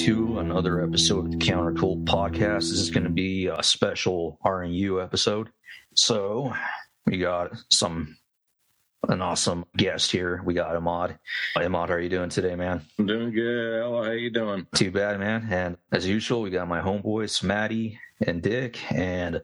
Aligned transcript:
Welcome 0.00 0.28
to 0.28 0.38
another 0.38 0.82
episode 0.82 1.26
of 1.26 1.30
the 1.32 1.36
Counter 1.36 1.72
Cult 1.72 2.06
Podcast. 2.06 2.70
This 2.70 2.78
is 2.78 2.88
going 2.88 3.04
to 3.04 3.10
be 3.10 3.48
a 3.48 3.62
special 3.62 4.38
RNU 4.42 5.02
episode. 5.02 5.50
So 5.94 6.54
we 7.04 7.18
got 7.18 7.52
some 7.70 8.16
an 9.08 9.20
awesome 9.20 9.66
guest 9.76 10.10
here. 10.10 10.40
We 10.42 10.54
got 10.54 10.74
Emad. 10.74 11.18
Emad, 11.54 11.88
how 11.88 11.94
are 11.94 12.00
you 12.00 12.08
doing 12.08 12.30
today, 12.30 12.54
man? 12.54 12.80
I'm 12.98 13.06
doing 13.06 13.30
good. 13.32 13.82
Hello, 13.82 14.02
how 14.02 14.12
you 14.12 14.30
doing? 14.30 14.66
Too 14.74 14.90
bad, 14.90 15.20
man. 15.20 15.46
And 15.50 15.76
as 15.92 16.06
usual, 16.06 16.40
we 16.40 16.48
got 16.48 16.66
my 16.66 16.80
homeboys, 16.80 17.42
Maddie 17.42 17.98
and 18.26 18.40
Dick, 18.40 18.78
and 18.90 19.42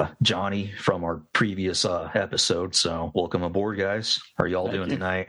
uh, 0.00 0.08
Johnny 0.22 0.72
from 0.78 1.04
our 1.04 1.16
previous 1.34 1.84
uh, 1.84 2.10
episode. 2.14 2.74
So 2.74 3.12
welcome 3.14 3.42
aboard, 3.42 3.78
guys. 3.78 4.18
How 4.38 4.44
are 4.44 4.48
y'all 4.48 4.64
Thank 4.68 4.76
doing 4.76 4.90
you. 4.90 4.96
tonight? 4.96 5.28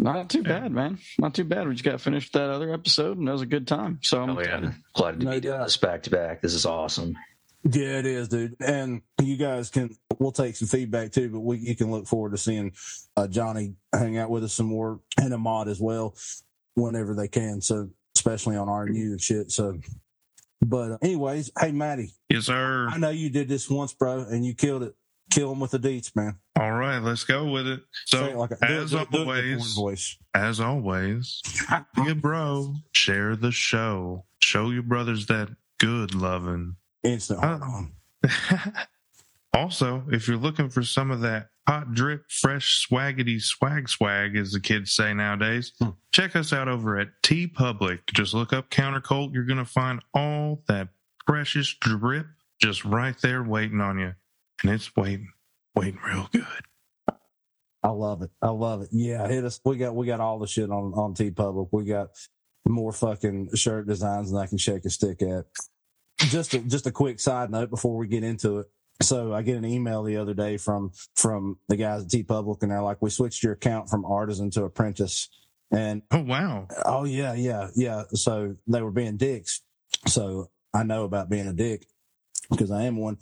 Not 0.00 0.30
too 0.30 0.42
bad, 0.42 0.72
man. 0.72 0.98
Not 1.18 1.34
too 1.34 1.44
bad. 1.44 1.68
We 1.68 1.74
just 1.74 1.84
got 1.84 2.00
finished 2.00 2.32
that 2.32 2.48
other 2.48 2.72
episode, 2.72 3.18
and 3.18 3.28
that 3.28 3.32
was 3.32 3.42
a 3.42 3.46
good 3.46 3.68
time. 3.68 3.98
So 4.02 4.22
I'm 4.22 4.30
Oh 4.30 4.40
yeah, 4.40 4.72
glad 4.94 5.20
to 5.20 5.26
No 5.26 5.32
be 5.32 5.40
doing 5.40 5.60
this 5.60 5.76
back 5.76 6.04
to 6.04 6.10
back. 6.10 6.40
This 6.40 6.54
is 6.54 6.64
awesome. 6.64 7.16
Yeah, 7.64 7.98
it 7.98 8.06
is, 8.06 8.28
dude. 8.28 8.56
And 8.60 9.02
you 9.22 9.36
guys 9.36 9.68
can, 9.68 9.94
we'll 10.18 10.32
take 10.32 10.56
some 10.56 10.68
feedback 10.68 11.12
too, 11.12 11.28
but 11.28 11.40
we, 11.40 11.58
you 11.58 11.76
can 11.76 11.90
look 11.90 12.06
forward 12.06 12.30
to 12.30 12.38
seeing 12.38 12.72
uh, 13.18 13.28
Johnny 13.28 13.74
hang 13.92 14.16
out 14.16 14.30
with 14.30 14.44
us 14.44 14.54
some 14.54 14.66
more 14.66 15.00
and 15.18 15.34
Emad 15.34 15.66
as 15.66 15.78
well 15.78 16.16
whenever 16.74 17.14
they 17.14 17.28
can. 17.28 17.60
So, 17.60 17.90
especially 18.16 18.56
on 18.56 18.68
RNU 18.68 18.94
and 18.94 19.20
shit. 19.20 19.50
So, 19.50 19.78
but, 20.62 20.92
uh, 20.92 20.98
anyways, 21.02 21.50
hey, 21.60 21.72
Maddie, 21.72 22.14
Yes, 22.30 22.46
sir. 22.46 22.88
I 22.90 22.96
know 22.96 23.10
you 23.10 23.28
did 23.28 23.48
this 23.48 23.68
once, 23.68 23.92
bro, 23.92 24.20
and 24.20 24.44
you 24.46 24.54
killed 24.54 24.82
it. 24.84 24.94
Kill 25.30 25.52
him 25.52 25.60
with 25.60 25.70
the 25.70 25.78
deets, 25.78 26.14
man. 26.16 26.36
All 26.58 26.72
right, 26.72 26.98
let's 26.98 27.24
go 27.24 27.50
with 27.50 27.66
it. 27.66 27.80
Say 28.06 28.24
it 28.26 28.32
So, 28.32 28.38
like 28.38 28.50
a, 28.50 28.64
as 28.64 28.90
do 28.90 28.98
it- 28.98 29.10
do 29.10 29.18
it 29.18 29.22
in 29.22 29.28
always, 29.28 29.74
porn 29.74 29.86
voice. 29.90 30.16
as 30.34 30.60
always, 30.60 31.40
you 32.04 32.14
bro, 32.14 32.74
share 32.92 33.36
the 33.36 33.52
show. 33.52 34.24
Show 34.40 34.70
your 34.70 34.82
brothers 34.82 35.26
that 35.26 35.50
good 35.78 36.14
loving. 36.14 36.76
Instant. 37.04 37.42
Uh, 37.44 37.58
on. 37.62 37.92
also, 39.54 40.04
if 40.10 40.28
you're 40.28 40.36
looking 40.36 40.68
for 40.68 40.82
some 40.82 41.10
of 41.10 41.20
that 41.20 41.48
hot 41.66 41.94
drip, 41.94 42.24
fresh 42.30 42.86
swaggity 42.88 43.40
swag 43.40 43.88
swag, 43.88 44.36
as 44.36 44.52
the 44.52 44.60
kids 44.60 44.92
say 44.92 45.14
nowadays, 45.14 45.72
Hmm. 45.78 45.90
check 46.12 46.34
us 46.36 46.52
out 46.52 46.68
over 46.68 46.98
at 46.98 47.08
TeePublic. 47.22 48.00
Just 48.12 48.34
look 48.34 48.52
up 48.52 48.70
Countercult. 48.70 49.32
You're 49.32 49.44
gonna 49.44 49.64
find 49.64 50.00
all 50.14 50.62
that 50.68 50.88
precious 51.26 51.72
drip 51.80 52.26
just 52.60 52.84
right 52.84 53.16
there 53.22 53.42
waiting 53.42 53.80
on 53.80 53.98
you, 53.98 54.14
and 54.62 54.72
it's 54.72 54.94
waiting, 54.96 55.28
waiting 55.74 56.00
real 56.04 56.28
good. 56.32 56.46
I 57.82 57.88
love 57.88 58.22
it. 58.22 58.30
I 58.42 58.50
love 58.50 58.82
it. 58.82 58.88
Yeah, 58.92 59.26
hit 59.26 59.44
us. 59.44 59.60
We 59.64 59.78
got 59.78 59.94
we 59.94 60.06
got 60.06 60.20
all 60.20 60.38
the 60.38 60.46
shit 60.46 60.70
on 60.70 60.92
on 60.92 61.14
TeePublic. 61.14 61.68
We 61.72 61.84
got 61.84 62.08
more 62.68 62.92
fucking 62.92 63.54
shirt 63.54 63.86
designs 63.86 64.30
than 64.30 64.40
I 64.40 64.46
can 64.46 64.58
shake 64.58 64.84
a 64.84 64.90
stick 64.90 65.22
at. 65.22 65.46
Just 66.18 66.52
a, 66.52 66.58
just 66.58 66.86
a 66.86 66.92
quick 66.92 67.18
side 67.18 67.50
note 67.50 67.70
before 67.70 67.96
we 67.96 68.06
get 68.06 68.22
into 68.22 68.58
it. 68.58 68.66
So 69.00 69.32
I 69.32 69.40
get 69.40 69.56
an 69.56 69.64
email 69.64 70.02
the 70.02 70.18
other 70.18 70.34
day 70.34 70.58
from 70.58 70.92
from 71.16 71.58
the 71.68 71.76
guys 71.76 72.02
at 72.04 72.10
TeePublic, 72.10 72.62
and 72.62 72.70
they're 72.70 72.82
like, 72.82 73.00
"We 73.00 73.08
switched 73.08 73.42
your 73.42 73.54
account 73.54 73.88
from 73.88 74.04
artisan 74.04 74.50
to 74.50 74.64
apprentice." 74.64 75.30
And 75.72 76.02
Oh 76.10 76.20
wow! 76.20 76.68
oh 76.84 77.04
yeah, 77.04 77.32
yeah, 77.32 77.68
yeah. 77.74 78.02
So 78.12 78.56
they 78.66 78.82
were 78.82 78.90
being 78.90 79.16
dicks. 79.16 79.62
So 80.06 80.50
I 80.74 80.82
know 80.82 81.04
about 81.04 81.30
being 81.30 81.46
a 81.46 81.54
dick 81.54 81.86
because 82.50 82.70
I 82.70 82.82
am 82.84 82.96
one. 82.96 83.18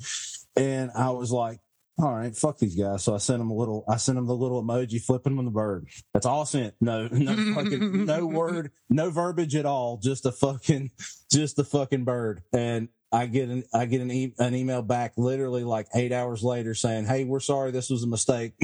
And 0.57 0.91
I 0.95 1.11
was 1.11 1.31
like, 1.31 1.61
all 2.01 2.15
right, 2.15 2.35
fuck 2.35 2.59
these 2.59 2.77
guys. 2.77 3.03
So 3.03 3.15
I 3.15 3.19
sent 3.19 3.41
them 3.41 3.51
a 3.51 3.55
little, 3.57 3.85
I 3.89 3.97
sent 3.97 4.17
them 4.17 4.27
the 4.27 4.35
little 4.35 4.63
emoji 4.63 5.03
flipping 5.03 5.35
them 5.35 5.45
the 5.45 5.51
bird. 5.51 5.89
That's 6.15 6.27
all 6.27 6.43
I 6.43 6.45
sent. 6.45 6.75
No, 6.81 7.09
no 7.13 7.55
fucking, 7.55 8.05
no 8.07 8.27
word, 8.27 8.71
no 8.89 9.11
verbiage 9.11 9.57
at 9.57 9.67
all. 9.67 9.99
Just 9.99 10.25
a 10.25 10.33
fucking, 10.33 10.93
just 11.31 11.59
a 11.59 11.65
fucking 11.65 12.05
bird. 12.05 12.43
And 12.53 12.89
I 13.11 13.27
get 13.27 13.49
an, 13.49 13.65
I 13.75 13.87
get 13.87 14.01
an, 14.01 14.13
e- 14.13 14.35
an 14.39 14.55
email 14.55 14.83
back 14.83 15.15
literally 15.17 15.65
like 15.65 15.89
eight 15.95 16.13
hours 16.13 16.45
later 16.45 16.75
saying, 16.75 17.07
Hey, 17.07 17.25
we're 17.25 17.41
sorry. 17.41 17.73
This 17.73 17.91
was 17.91 18.05
a 18.05 18.09
mistake. 18.09 18.53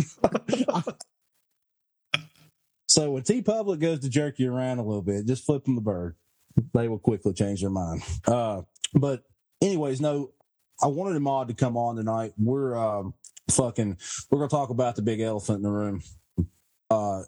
so 2.86 3.10
when 3.10 3.22
TeePublic 3.24 3.80
goes 3.80 4.00
to 4.00 4.08
jerk 4.08 4.38
you 4.38 4.54
around 4.54 4.78
a 4.78 4.84
little 4.84 5.02
bit, 5.02 5.26
just 5.26 5.44
flip 5.44 5.64
them 5.64 5.74
the 5.74 5.80
bird. 5.80 6.14
They 6.72 6.86
will 6.86 7.00
quickly 7.00 7.32
change 7.32 7.62
their 7.62 7.70
mind. 7.70 8.02
Uh, 8.28 8.62
but 8.94 9.24
anyways, 9.60 10.00
no, 10.00 10.30
I 10.82 10.86
wanted 10.88 11.20
Emad 11.20 11.48
to 11.48 11.54
come 11.54 11.76
on 11.76 11.96
tonight. 11.96 12.32
We're 12.38 12.76
um, 12.76 13.14
fucking. 13.50 13.96
We're 14.30 14.38
gonna 14.38 14.48
talk 14.48 14.70
about 14.70 14.96
the 14.96 15.02
big 15.02 15.20
elephant 15.20 15.58
in 15.58 15.62
the 15.62 15.70
room. 15.70 16.02
Uh, 16.90 17.22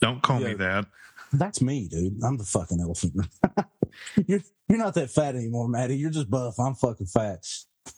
Don't 0.00 0.22
call 0.22 0.40
Yeah. 0.40 0.48
me 0.48 0.54
that. 0.54 0.86
that's 1.32 1.60
me, 1.60 1.88
dude. 1.88 2.22
I'm 2.24 2.36
the 2.36 2.44
fucking 2.44 2.80
elephant. 2.80 3.14
you're 4.26 4.40
you're 4.68 4.78
not 4.78 4.94
that 4.94 5.10
fat 5.10 5.34
anymore, 5.36 5.68
Maddie. 5.68 5.96
You're 5.96 6.10
just 6.10 6.30
buff. 6.30 6.58
I'm 6.58 6.74
fucking 6.74 7.06
fat, 7.06 7.44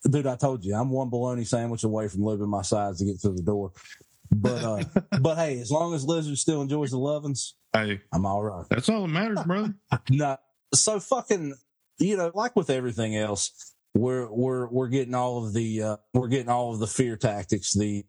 dude. 0.09 0.26
I 0.26 0.37
told 0.37 0.65
you, 0.65 0.75
I'm 0.75 0.91
one 0.91 1.10
bologna 1.10 1.44
sandwich 1.44 1.84
away 1.84 2.09
from 2.09 2.20
lubing 2.20 2.49
my 2.49 2.62
sides 2.62 2.99
to 2.99 3.05
get 3.05 3.20
through 3.20 3.37
the 3.37 3.43
door. 3.43 3.72
But 4.31 4.62
uh, 4.65 4.84
but 5.20 5.37
hey, 5.37 5.59
as 5.60 5.70
long 5.70 5.94
as 5.94 6.05
Lizard 6.05 6.38
still 6.38 6.62
enjoys 6.62 6.91
the 6.91 6.99
lovins, 6.99 7.53
Hey, 7.72 8.00
I'm 8.12 8.25
all 8.26 8.43
right. 8.43 8.65
that's 8.70 8.88
all 8.88 9.03
that 9.03 9.09
matters, 9.09 9.43
brother. 9.44 9.75
No, 10.10 10.37
so 10.75 10.99
fucking, 11.00 11.55
you 11.99 12.16
know, 12.16 12.31
like 12.34 12.56
with 12.56 12.70
everything 12.70 13.15
else, 13.16 13.75
we're 13.98 14.31
we're 14.31 14.69
we're 14.69 14.88
getting 14.88 15.14
all 15.14 15.44
of 15.44 15.53
the 15.53 15.82
uh, 15.82 15.97
we're 16.14 16.28
getting 16.28 16.48
all 16.48 16.72
of 16.72 16.78
the 16.78 16.86
fear 16.86 17.16
tactics, 17.16 17.72
the 17.72 18.04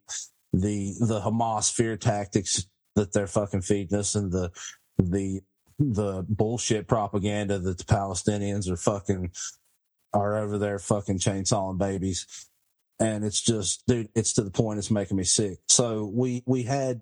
the 0.53 0.94
the 1.00 1.19
Hamas 1.19 1.73
fear 1.73 1.97
tactics 1.97 2.67
that 2.95 3.11
they're 3.11 3.27
fucking 3.27 3.61
feeding 3.61 3.97
us, 3.97 4.16
and 4.16 4.31
the 4.31 4.51
the 4.97 5.41
the 5.79 6.25
bullshit 6.29 6.88
propaganda 6.88 7.57
that 7.57 7.78
the 7.78 7.83
Palestinians 7.83 8.69
are 8.69 8.78
fucking 8.78 9.31
are 10.13 10.38
over 10.38 10.57
there 10.57 10.79
fucking 10.79 11.19
chainsawing 11.19 11.78
babies. 11.78 12.47
And 13.01 13.23
it's 13.23 13.41
just, 13.41 13.87
dude, 13.87 14.09
it's 14.14 14.34
to 14.34 14.43
the 14.43 14.52
point 14.52 14.78
it's 14.78 14.91
making 14.91 15.17
me 15.17 15.23
sick. 15.23 15.59
So 15.69 16.11
we 16.14 16.43
we 16.46 16.64
had 16.64 17.02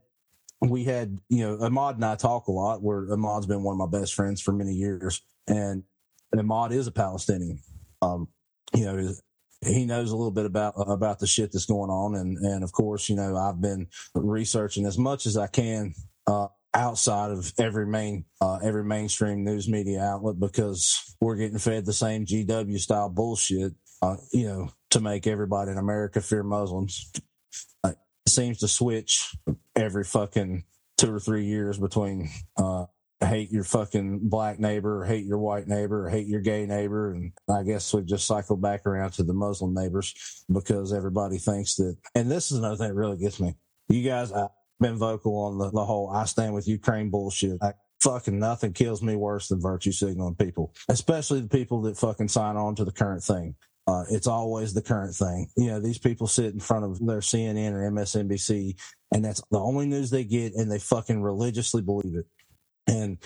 we 0.61 0.83
had, 0.85 1.17
you 1.27 1.39
know, 1.39 1.57
Emad 1.57 1.95
and 1.95 2.05
I 2.05 2.15
talk 2.15 2.47
a 2.47 2.51
lot. 2.51 2.81
Where 2.81 3.07
Emad's 3.07 3.47
been 3.47 3.63
one 3.63 3.79
of 3.79 3.91
my 3.91 3.99
best 3.99 4.13
friends 4.13 4.39
for 4.39 4.53
many 4.53 4.73
years, 4.73 5.21
and 5.47 5.83
Emad 6.33 6.71
is 6.71 6.87
a 6.87 6.91
Palestinian. 6.91 7.59
Um, 8.01 8.27
you 8.73 8.85
know, 8.85 9.13
he 9.65 9.85
knows 9.85 10.11
a 10.11 10.15
little 10.15 10.31
bit 10.31 10.45
about 10.45 10.73
about 10.77 11.19
the 11.19 11.27
shit 11.27 11.51
that's 11.51 11.65
going 11.65 11.89
on, 11.89 12.15
and 12.15 12.37
and 12.37 12.63
of 12.63 12.71
course, 12.71 13.09
you 13.09 13.15
know, 13.15 13.35
I've 13.35 13.61
been 13.61 13.87
researching 14.13 14.85
as 14.85 14.97
much 14.97 15.25
as 15.25 15.37
I 15.37 15.47
can 15.47 15.93
uh, 16.27 16.47
outside 16.73 17.31
of 17.31 17.51
every 17.57 17.87
main 17.87 18.25
uh, 18.39 18.59
every 18.63 18.83
mainstream 18.83 19.43
news 19.43 19.67
media 19.67 20.01
outlet 20.01 20.39
because 20.39 21.15
we're 21.19 21.37
getting 21.37 21.57
fed 21.57 21.85
the 21.85 21.93
same 21.93 22.25
GW 22.25 22.79
style 22.79 23.09
bullshit. 23.09 23.73
Uh, 23.99 24.17
you 24.31 24.45
know, 24.45 24.69
to 24.91 24.99
make 24.99 25.25
everybody 25.25 25.71
in 25.71 25.77
America 25.77 26.21
fear 26.21 26.43
Muslims. 26.43 27.11
It 27.83 27.97
seems 28.27 28.59
to 28.59 28.67
switch 28.67 29.35
every 29.75 30.03
fucking 30.03 30.65
two 30.97 31.13
or 31.13 31.19
three 31.19 31.45
years 31.45 31.79
between 31.79 32.29
uh 32.57 32.85
hate 33.25 33.51
your 33.51 33.63
fucking 33.63 34.19
black 34.29 34.59
neighbor 34.59 35.01
or 35.01 35.05
hate 35.05 35.25
your 35.25 35.39
white 35.39 35.67
neighbor 35.67 36.05
or 36.05 36.09
hate 36.09 36.27
your 36.27 36.41
gay 36.41 36.65
neighbor 36.67 37.11
and 37.11 37.31
i 37.49 37.63
guess 37.63 37.91
we've 37.93 38.05
just 38.05 38.27
cycled 38.27 38.61
back 38.61 38.85
around 38.85 39.11
to 39.11 39.23
the 39.23 39.33
muslim 39.33 39.73
neighbors 39.73 40.43
because 40.53 40.93
everybody 40.93 41.37
thinks 41.37 41.75
that 41.75 41.97
and 42.13 42.29
this 42.29 42.51
is 42.51 42.59
another 42.59 42.75
thing 42.75 42.89
that 42.89 42.93
really 42.93 43.17
gets 43.17 43.39
me 43.39 43.55
you 43.89 44.07
guys 44.07 44.31
i've 44.31 44.49
been 44.79 44.97
vocal 44.97 45.35
on 45.35 45.57
the, 45.57 45.71
the 45.71 45.83
whole 45.83 46.09
i 46.11 46.25
stand 46.25 46.53
with 46.53 46.67
ukraine 46.67 47.09
bullshit 47.09 47.57
I, 47.61 47.73
fucking 48.01 48.37
nothing 48.37 48.73
kills 48.73 49.01
me 49.01 49.15
worse 49.15 49.47
than 49.47 49.59
virtue 49.59 49.91
signaling 49.91 50.35
people 50.35 50.73
especially 50.89 51.41
the 51.41 51.49
people 51.49 51.81
that 51.83 51.97
fucking 51.97 52.27
sign 52.27 52.55
on 52.55 52.75
to 52.75 52.85
the 52.85 52.91
current 52.91 53.23
thing 53.23 53.55
uh, 53.87 54.03
it's 54.11 54.27
always 54.27 54.73
the 54.73 54.81
current 54.81 55.15
thing. 55.15 55.47
You 55.55 55.67
know, 55.67 55.79
these 55.79 55.97
people 55.97 56.27
sit 56.27 56.53
in 56.53 56.59
front 56.59 56.83
of 56.83 56.99
their 56.99 57.21
CNN 57.21 57.71
or 57.71 57.89
MSNBC, 57.89 58.75
and 59.13 59.23
that's 59.23 59.41
the 59.49 59.59
only 59.59 59.87
news 59.87 60.09
they 60.09 60.25
get, 60.25 60.55
and 60.55 60.69
they 60.69 60.77
fucking 60.77 61.21
religiously 61.21 61.81
believe 61.81 62.17
it. 62.17 62.25
And 62.87 63.17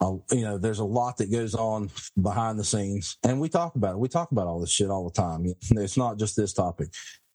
uh, 0.00 0.16
you 0.32 0.42
know, 0.42 0.58
there's 0.58 0.80
a 0.80 0.84
lot 0.84 1.16
that 1.18 1.30
goes 1.30 1.54
on 1.54 1.90
behind 2.20 2.58
the 2.58 2.64
scenes, 2.64 3.18
and 3.22 3.40
we 3.40 3.48
talk 3.48 3.76
about 3.76 3.94
it. 3.94 3.98
We 3.98 4.08
talk 4.08 4.32
about 4.32 4.48
all 4.48 4.60
this 4.60 4.72
shit 4.72 4.90
all 4.90 5.08
the 5.08 5.14
time. 5.14 5.46
It's 5.70 5.96
not 5.96 6.18
just 6.18 6.36
this 6.36 6.52
topic, 6.52 6.88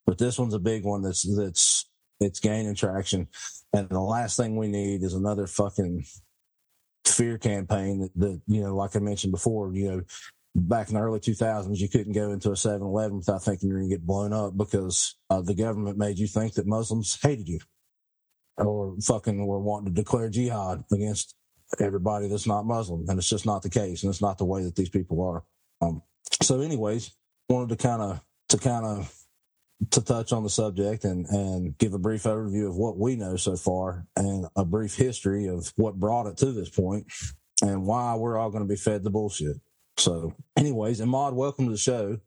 but 0.06 0.18
this 0.18 0.38
one's 0.38 0.54
a 0.54 0.60
big 0.60 0.84
one 0.84 1.02
that's 1.02 1.24
that's 1.36 1.90
it's 2.20 2.40
gaining 2.40 2.76
traction. 2.76 3.28
And 3.74 3.90
the 3.90 4.00
last 4.00 4.38
thing 4.38 4.58
we 4.58 4.68
need 4.68 5.04
is 5.04 5.14
another 5.14 5.48
fucking 5.48 6.06
fear 7.06 7.38
campaign 7.38 8.00
that, 8.00 8.12
that 8.16 8.42
you 8.48 8.62
know, 8.62 8.76
like 8.76 8.96
I 8.96 9.00
mentioned 9.00 9.32
before, 9.32 9.74
you 9.74 9.90
know, 9.90 10.02
back 10.56 10.90
in 10.90 10.96
the 10.96 11.02
early 11.02 11.20
2000s, 11.20 11.78
you 11.78 11.88
couldn't 11.90 12.14
go 12.14 12.32
into 12.32 12.52
a 12.52 12.56
7 12.56 12.82
Eleven 12.82 13.18
without 13.18 13.44
thinking 13.44 13.70
you're 13.70 13.80
going 13.80 13.90
to 13.90 13.96
get 13.96 14.06
blown 14.06 14.34
up 14.34 14.58
because 14.58 15.16
uh, 15.30 15.42
the 15.42 15.54
government 15.54 15.98
made 15.98 16.18
you 16.18 16.28
think 16.28 16.54
that 16.54 16.66
Muslims 16.66 17.18
hated 17.22 17.48
you 17.48 17.60
or 18.58 18.96
fucking 19.02 19.46
were 19.46 19.60
wanting 19.60 19.94
to 19.94 20.02
declare 20.02 20.30
jihad 20.30 20.84
against 20.92 21.36
everybody 21.80 22.28
that's 22.28 22.48
not 22.48 22.66
Muslim. 22.66 23.06
And 23.08 23.18
it's 23.18 23.30
just 23.30 23.46
not 23.46 23.62
the 23.62 23.70
case. 23.70 24.04
And 24.04 24.10
it's 24.10 24.22
not 24.22 24.38
the 24.38 24.46
way 24.46 24.64
that 24.64 24.76
these 24.76 24.90
people 24.90 25.22
are. 25.24 25.44
Um, 25.82 26.02
so, 26.42 26.62
anyways, 26.62 27.12
wanted 27.50 27.70
to 27.78 27.88
kind 27.88 28.02
of, 28.02 28.22
to 28.50 28.58
kind 28.58 28.86
of, 28.86 29.14
to 29.92 30.02
touch 30.02 30.34
on 30.34 30.44
the 30.44 30.50
subject 30.50 31.04
and, 31.04 31.28
and 31.28 31.78
give 31.78 31.94
a 31.94 32.00
brief 32.00 32.24
overview 32.24 32.68
of 32.68 32.76
what 32.76 32.98
we 32.98 33.16
know 33.16 33.36
so 33.36 33.56
far 33.56 34.08
and 34.16 34.48
a 34.56 34.66
brief 34.66 34.96
history 34.96 35.48
of 35.48 35.72
what 35.76 36.00
brought 36.00 36.26
it 36.26 36.38
to 36.38 36.52
this 36.52 36.70
point 36.70 37.06
and 37.62 37.86
why 37.86 38.16
we're 38.16 38.38
all 38.38 38.50
going 38.50 38.64
to 38.64 38.68
be 38.68 38.76
fed 38.76 39.04
the 39.04 39.12
bullshit. 39.12 39.58
So, 39.98 40.34
anyways, 40.56 41.00
and 41.00 41.12
Maud, 41.12 41.36
welcome 41.36 41.66
to 41.66 41.72
the 41.72 41.78
show. 41.78 42.18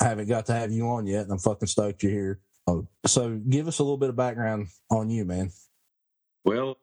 I 0.00 0.04
haven't 0.04 0.28
got 0.28 0.46
to 0.46 0.52
have 0.52 0.72
you 0.72 0.86
on 0.88 1.06
yet, 1.06 1.22
and 1.22 1.32
I'm 1.32 1.38
fucking 1.38 1.68
stoked 1.68 2.02
you're 2.02 2.12
here. 2.12 2.40
Oh, 2.66 2.86
so 3.06 3.40
give 3.48 3.68
us 3.68 3.78
a 3.78 3.82
little 3.82 3.98
bit 3.98 4.08
of 4.08 4.16
background 4.16 4.68
on 4.90 5.10
you, 5.10 5.24
man. 5.24 5.50
Well, 6.44 6.78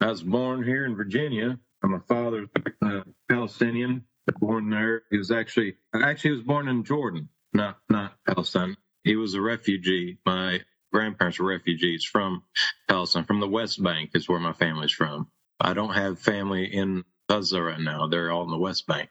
I 0.00 0.06
was 0.06 0.22
born 0.22 0.62
here 0.62 0.84
in 0.84 0.96
Virginia. 0.96 1.58
My 1.82 1.98
father's 2.08 2.48
uh, 2.82 3.00
Palestinian, 3.28 4.04
born 4.40 4.70
there. 4.70 5.02
He 5.10 5.18
was 5.18 5.30
actually 5.30 5.76
actually 5.94 6.30
he 6.30 6.36
was 6.36 6.44
born 6.44 6.68
in 6.68 6.84
Jordan, 6.84 7.28
not 7.52 7.78
not 7.88 8.14
Palestine. 8.26 8.76
He 9.04 9.16
was 9.16 9.34
a 9.34 9.40
refugee. 9.40 10.18
My 10.26 10.60
grandparents 10.92 11.38
were 11.38 11.48
refugees 11.48 12.04
from 12.04 12.42
Palestine, 12.88 13.24
from 13.24 13.40
the 13.40 13.48
West 13.48 13.82
Bank 13.82 14.10
is 14.14 14.28
where 14.28 14.40
my 14.40 14.52
family's 14.52 14.92
from. 14.92 15.28
I 15.60 15.74
don't 15.74 15.94
have 15.94 16.18
family 16.18 16.64
in 16.64 17.04
Gaza 17.28 17.62
right 17.62 17.80
now. 17.80 18.08
They're 18.08 18.30
all 18.30 18.44
in 18.44 18.50
the 18.50 18.58
West 18.58 18.86
Bank, 18.86 19.10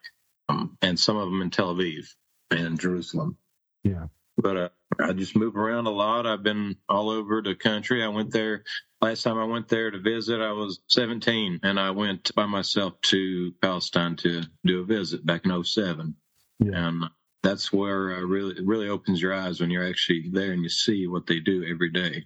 um, 0.49 0.77
and 0.81 0.99
some 0.99 1.17
of 1.17 1.29
them 1.29 1.41
in 1.41 1.49
Tel 1.49 1.73
Aviv 1.75 2.07
and 2.51 2.79
Jerusalem. 2.79 3.37
Yeah. 3.83 4.07
But 4.37 4.57
uh, 4.57 4.69
I 4.99 5.13
just 5.13 5.35
move 5.35 5.55
around 5.57 5.87
a 5.87 5.91
lot. 5.91 6.27
I've 6.27 6.43
been 6.43 6.77
all 6.89 7.09
over 7.09 7.41
the 7.41 7.55
country. 7.55 8.03
I 8.03 8.09
went 8.09 8.31
there 8.31 8.63
last 9.01 9.23
time 9.23 9.37
I 9.37 9.45
went 9.45 9.69
there 9.69 9.91
to 9.91 9.99
visit. 9.99 10.41
I 10.41 10.51
was 10.53 10.79
17, 10.87 11.61
and 11.63 11.79
I 11.79 11.91
went 11.91 12.33
by 12.35 12.45
myself 12.45 12.99
to 13.03 13.53
Palestine 13.61 14.15
to 14.17 14.43
do 14.65 14.81
a 14.81 14.85
visit 14.85 15.25
back 15.25 15.45
in 15.45 15.63
07. 15.63 16.15
Yeah. 16.59 16.87
And 16.87 17.05
that's 17.43 17.71
where 17.71 18.15
uh, 18.15 18.21
really 18.21 18.55
it 18.57 18.65
really 18.65 18.89
opens 18.89 19.21
your 19.21 19.33
eyes 19.33 19.59
when 19.61 19.69
you're 19.71 19.87
actually 19.87 20.29
there 20.31 20.51
and 20.53 20.63
you 20.63 20.69
see 20.69 21.07
what 21.07 21.27
they 21.27 21.39
do 21.39 21.65
every 21.65 21.91
day. 21.91 22.25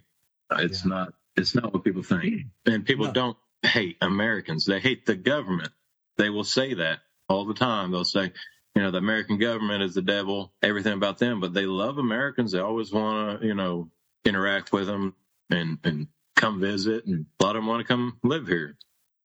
It's 0.58 0.84
Yeah. 0.84 0.90
not 0.90 1.14
it's 1.36 1.54
not 1.54 1.72
what 1.72 1.84
people 1.84 2.02
think, 2.02 2.46
and 2.66 2.84
people 2.84 3.06
No. 3.06 3.12
don't 3.12 3.36
hate 3.62 3.96
Americans. 4.02 4.66
They 4.66 4.80
hate 4.80 5.06
the 5.06 5.16
government. 5.16 5.70
They 6.18 6.30
will 6.30 6.44
say 6.44 6.74
that 6.74 7.00
all 7.28 7.46
the 7.46 7.54
time. 7.54 7.90
They'll 7.90 8.04
say, 8.04 8.32
you 8.74 8.82
know, 8.82 8.90
the 8.90 8.98
American 8.98 9.38
government 9.38 9.82
is 9.82 9.94
the 9.94 10.02
devil, 10.02 10.52
everything 10.62 10.94
about 10.94 11.18
them, 11.18 11.40
but 11.40 11.52
they 11.52 11.66
love 11.66 11.98
Americans. 11.98 12.52
They 12.52 12.58
always 12.58 12.92
want 12.92 13.40
to, 13.40 13.46
you 13.46 13.54
know, 13.54 13.90
interact 14.24 14.72
with 14.72 14.86
them 14.86 15.14
and 15.50 15.78
and 15.84 16.08
come 16.36 16.60
visit, 16.60 17.06
and 17.06 17.26
a 17.40 17.44
lot 17.44 17.56
of 17.56 17.62
them 17.62 17.66
want 17.66 17.80
to 17.80 17.86
come 17.86 18.18
live 18.22 18.46
here. 18.46 18.76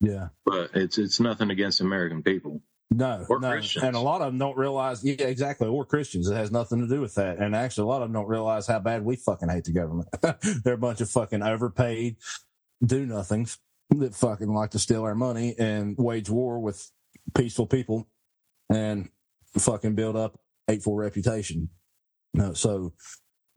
Yeah. 0.02 0.30
But 0.46 0.72
it's 0.74 0.98
it's 0.98 1.20
nothing 1.20 1.50
against 1.50 1.82
American 1.82 2.24
people. 2.24 2.62
No, 2.90 3.26
Or 3.30 3.40
no. 3.40 3.52
Christians. 3.52 3.84
And 3.84 3.96
a 3.96 4.00
lot 4.00 4.22
of 4.22 4.28
them 4.28 4.40
don't 4.40 4.58
realize, 4.58 5.04
yeah, 5.04 5.16
exactly. 5.20 5.68
Or 5.68 5.84
Christians. 5.86 6.30
It 6.30 6.36
has 6.36 6.52
nothing 6.52 6.80
to 6.80 6.88
do 6.88 7.02
with 7.02 7.16
that. 7.16 7.38
And 7.38 7.54
actually, 7.54 7.84
a 7.84 7.88
lot 7.88 8.02
of 8.02 8.08
them 8.08 8.14
don't 8.14 8.30
realize 8.30 8.66
how 8.66 8.80
bad 8.80 9.04
we 9.04 9.18
fucking 9.18 9.50
hate 9.50 9.66
the 9.66 9.74
government. 9.74 10.08
They're 10.64 10.76
a 10.76 10.78
bunch 10.78 11.02
of 11.02 11.10
fucking 11.10 11.44
overpaid 11.44 12.16
do 12.86 13.06
nothings 13.06 13.58
that 13.90 14.16
fucking 14.16 14.54
like 14.54 14.72
to 14.72 14.80
steal 14.80 15.04
our 15.04 15.16
money 15.16 15.56
and 15.58 15.98
wage 15.98 16.30
war 16.30 16.60
with 16.60 16.92
peaceful 17.34 17.66
people 17.66 18.08
and 18.70 19.10
fucking 19.60 19.96
build 19.96 20.16
up 20.16 20.40
hateful 20.68 20.96
reputation. 20.96 21.70
No, 22.34 22.54
so 22.54 22.94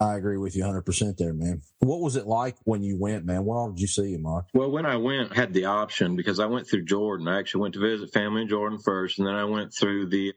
I 0.00 0.14
agree 0.14 0.38
with 0.38 0.56
you 0.56 0.64
100% 0.64 1.16
there, 1.18 1.34
man. 1.34 1.60
What 1.80 2.00
was 2.00 2.16
it 2.16 2.26
like 2.26 2.56
when 2.64 2.82
you 2.82 2.98
went, 2.98 3.26
man? 3.26 3.44
What 3.44 3.74
did 3.74 3.80
you 3.80 3.86
see, 3.86 4.16
Mark? 4.16 4.46
Well, 4.54 4.70
when 4.70 4.86
I 4.86 4.96
went, 4.96 5.32
I 5.32 5.34
had 5.34 5.52
the 5.52 5.66
option 5.66 6.16
because 6.16 6.40
I 6.40 6.46
went 6.46 6.66
through 6.68 6.84
Jordan. 6.84 7.28
I 7.28 7.38
actually 7.38 7.62
went 7.62 7.74
to 7.74 7.80
visit 7.80 8.12
family 8.12 8.42
in 8.42 8.48
Jordan 8.48 8.78
first, 8.78 9.18
and 9.18 9.28
then 9.28 9.34
I 9.34 9.44
went 9.44 9.74
through 9.74 10.06
the 10.06 10.32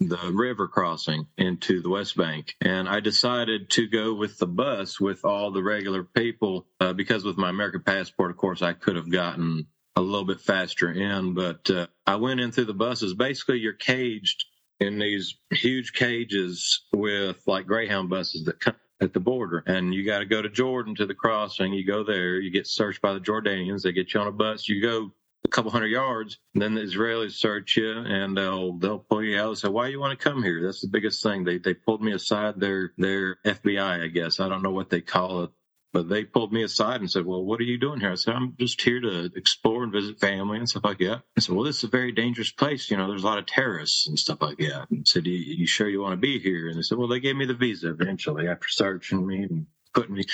the 0.00 0.18
river 0.32 0.68
crossing 0.68 1.26
into 1.38 1.80
the 1.80 1.88
West 1.88 2.16
Bank. 2.16 2.54
And 2.60 2.88
I 2.88 3.00
decided 3.00 3.70
to 3.70 3.86
go 3.88 4.14
with 4.14 4.38
the 4.38 4.46
bus 4.46 5.00
with 5.00 5.24
all 5.24 5.50
the 5.50 5.62
regular 5.62 6.02
people 6.02 6.66
uh, 6.80 6.92
because 6.92 7.24
with 7.24 7.36
my 7.36 7.48
American 7.48 7.82
passport, 7.82 8.30
of 8.30 8.36
course, 8.36 8.60
I 8.60 8.72
could 8.72 8.96
have 8.96 9.10
gotten 9.10 9.66
a 9.96 10.00
little 10.00 10.24
bit 10.24 10.40
faster 10.40 10.90
in, 10.90 11.34
but 11.34 11.70
uh, 11.70 11.86
I 12.06 12.16
went 12.16 12.40
in 12.40 12.52
through 12.52 12.64
the 12.66 12.74
buses. 12.74 13.14
Basically, 13.14 13.58
you're 13.58 13.72
caged 13.72 14.44
in 14.80 14.98
these 14.98 15.36
huge 15.50 15.92
cages 15.92 16.84
with 16.92 17.40
like 17.46 17.66
Greyhound 17.66 18.10
buses 18.10 18.44
that 18.44 18.60
come 18.60 18.74
at 19.00 19.12
the 19.12 19.20
border. 19.20 19.62
And 19.66 19.94
you 19.94 20.04
got 20.04 20.18
to 20.18 20.24
go 20.24 20.42
to 20.42 20.48
Jordan 20.48 20.94
to 20.96 21.06
the 21.06 21.14
crossing. 21.14 21.72
You 21.72 21.86
go 21.86 22.02
there, 22.04 22.40
you 22.40 22.50
get 22.50 22.66
searched 22.66 23.02
by 23.02 23.12
the 23.12 23.20
Jordanians. 23.20 23.82
They 23.82 23.92
get 23.92 24.14
you 24.14 24.20
on 24.20 24.26
a 24.26 24.32
bus. 24.32 24.68
You 24.68 24.82
go 24.82 25.12
a 25.44 25.48
couple 25.48 25.70
hundred 25.70 25.88
yards, 25.88 26.38
and 26.54 26.62
then 26.62 26.74
the 26.74 26.80
Israelis 26.80 27.32
search 27.32 27.76
you 27.76 27.90
and 27.90 28.36
they'll 28.36 28.72
they'll 28.78 28.98
pull 28.98 29.22
you 29.22 29.38
out 29.38 29.48
and 29.48 29.58
say, 29.58 29.68
"Why 29.68 29.88
you 29.88 30.00
want 30.00 30.18
to 30.18 30.24
come 30.28 30.42
here?" 30.42 30.62
That's 30.64 30.80
the 30.80 30.88
biggest 30.88 31.22
thing. 31.22 31.44
They 31.44 31.58
they 31.58 31.74
pulled 31.74 32.02
me 32.02 32.12
aside. 32.12 32.58
Their 32.58 32.92
their 32.96 33.36
FBI, 33.44 34.04
I 34.04 34.08
guess. 34.08 34.40
I 34.40 34.48
don't 34.48 34.62
know 34.62 34.70
what 34.70 34.90
they 34.90 35.02
call 35.02 35.44
it. 35.44 35.50
But 35.94 36.08
they 36.08 36.24
pulled 36.24 36.52
me 36.52 36.64
aside 36.64 37.00
and 37.00 37.10
said, 37.10 37.24
"Well, 37.24 37.44
what 37.44 37.60
are 37.60 37.64
you 37.64 37.78
doing 37.78 38.00
here?" 38.00 38.10
I 38.10 38.16
said, 38.16 38.34
"I'm 38.34 38.56
just 38.58 38.82
here 38.82 39.00
to 39.00 39.30
explore 39.36 39.84
and 39.84 39.92
visit 39.92 40.18
family 40.20 40.58
and 40.58 40.68
stuff 40.68 40.84
like 40.84 40.98
that." 40.98 41.22
I 41.36 41.40
said, 41.40 41.54
"Well, 41.54 41.64
this 41.64 41.78
is 41.78 41.84
a 41.84 41.88
very 41.88 42.12
dangerous 42.12 42.50
place. 42.50 42.90
You 42.90 42.96
know, 42.96 43.08
there's 43.08 43.22
a 43.22 43.26
lot 43.26 43.38
of 43.38 43.46
terrorists 43.46 44.08
and 44.08 44.18
stuff 44.18 44.42
like 44.42 44.58
that." 44.58 44.90
And 44.90 45.00
I 45.00 45.02
said, 45.06 45.24
"You, 45.26 45.34
you 45.34 45.66
sure 45.68 45.88
you 45.88 46.00
want 46.02 46.14
to 46.14 46.16
be 46.32 46.40
here?" 46.40 46.68
And 46.68 46.76
they 46.76 46.82
said, 46.82 46.98
"Well, 46.98 47.06
they 47.08 47.20
gave 47.20 47.36
me 47.36 47.46
the 47.46 47.54
visa 47.54 47.90
eventually 47.90 48.48
after 48.48 48.68
searching 48.68 49.24
me 49.26 49.44
and 49.44 49.66
putting 49.94 50.16
me." 50.16 50.24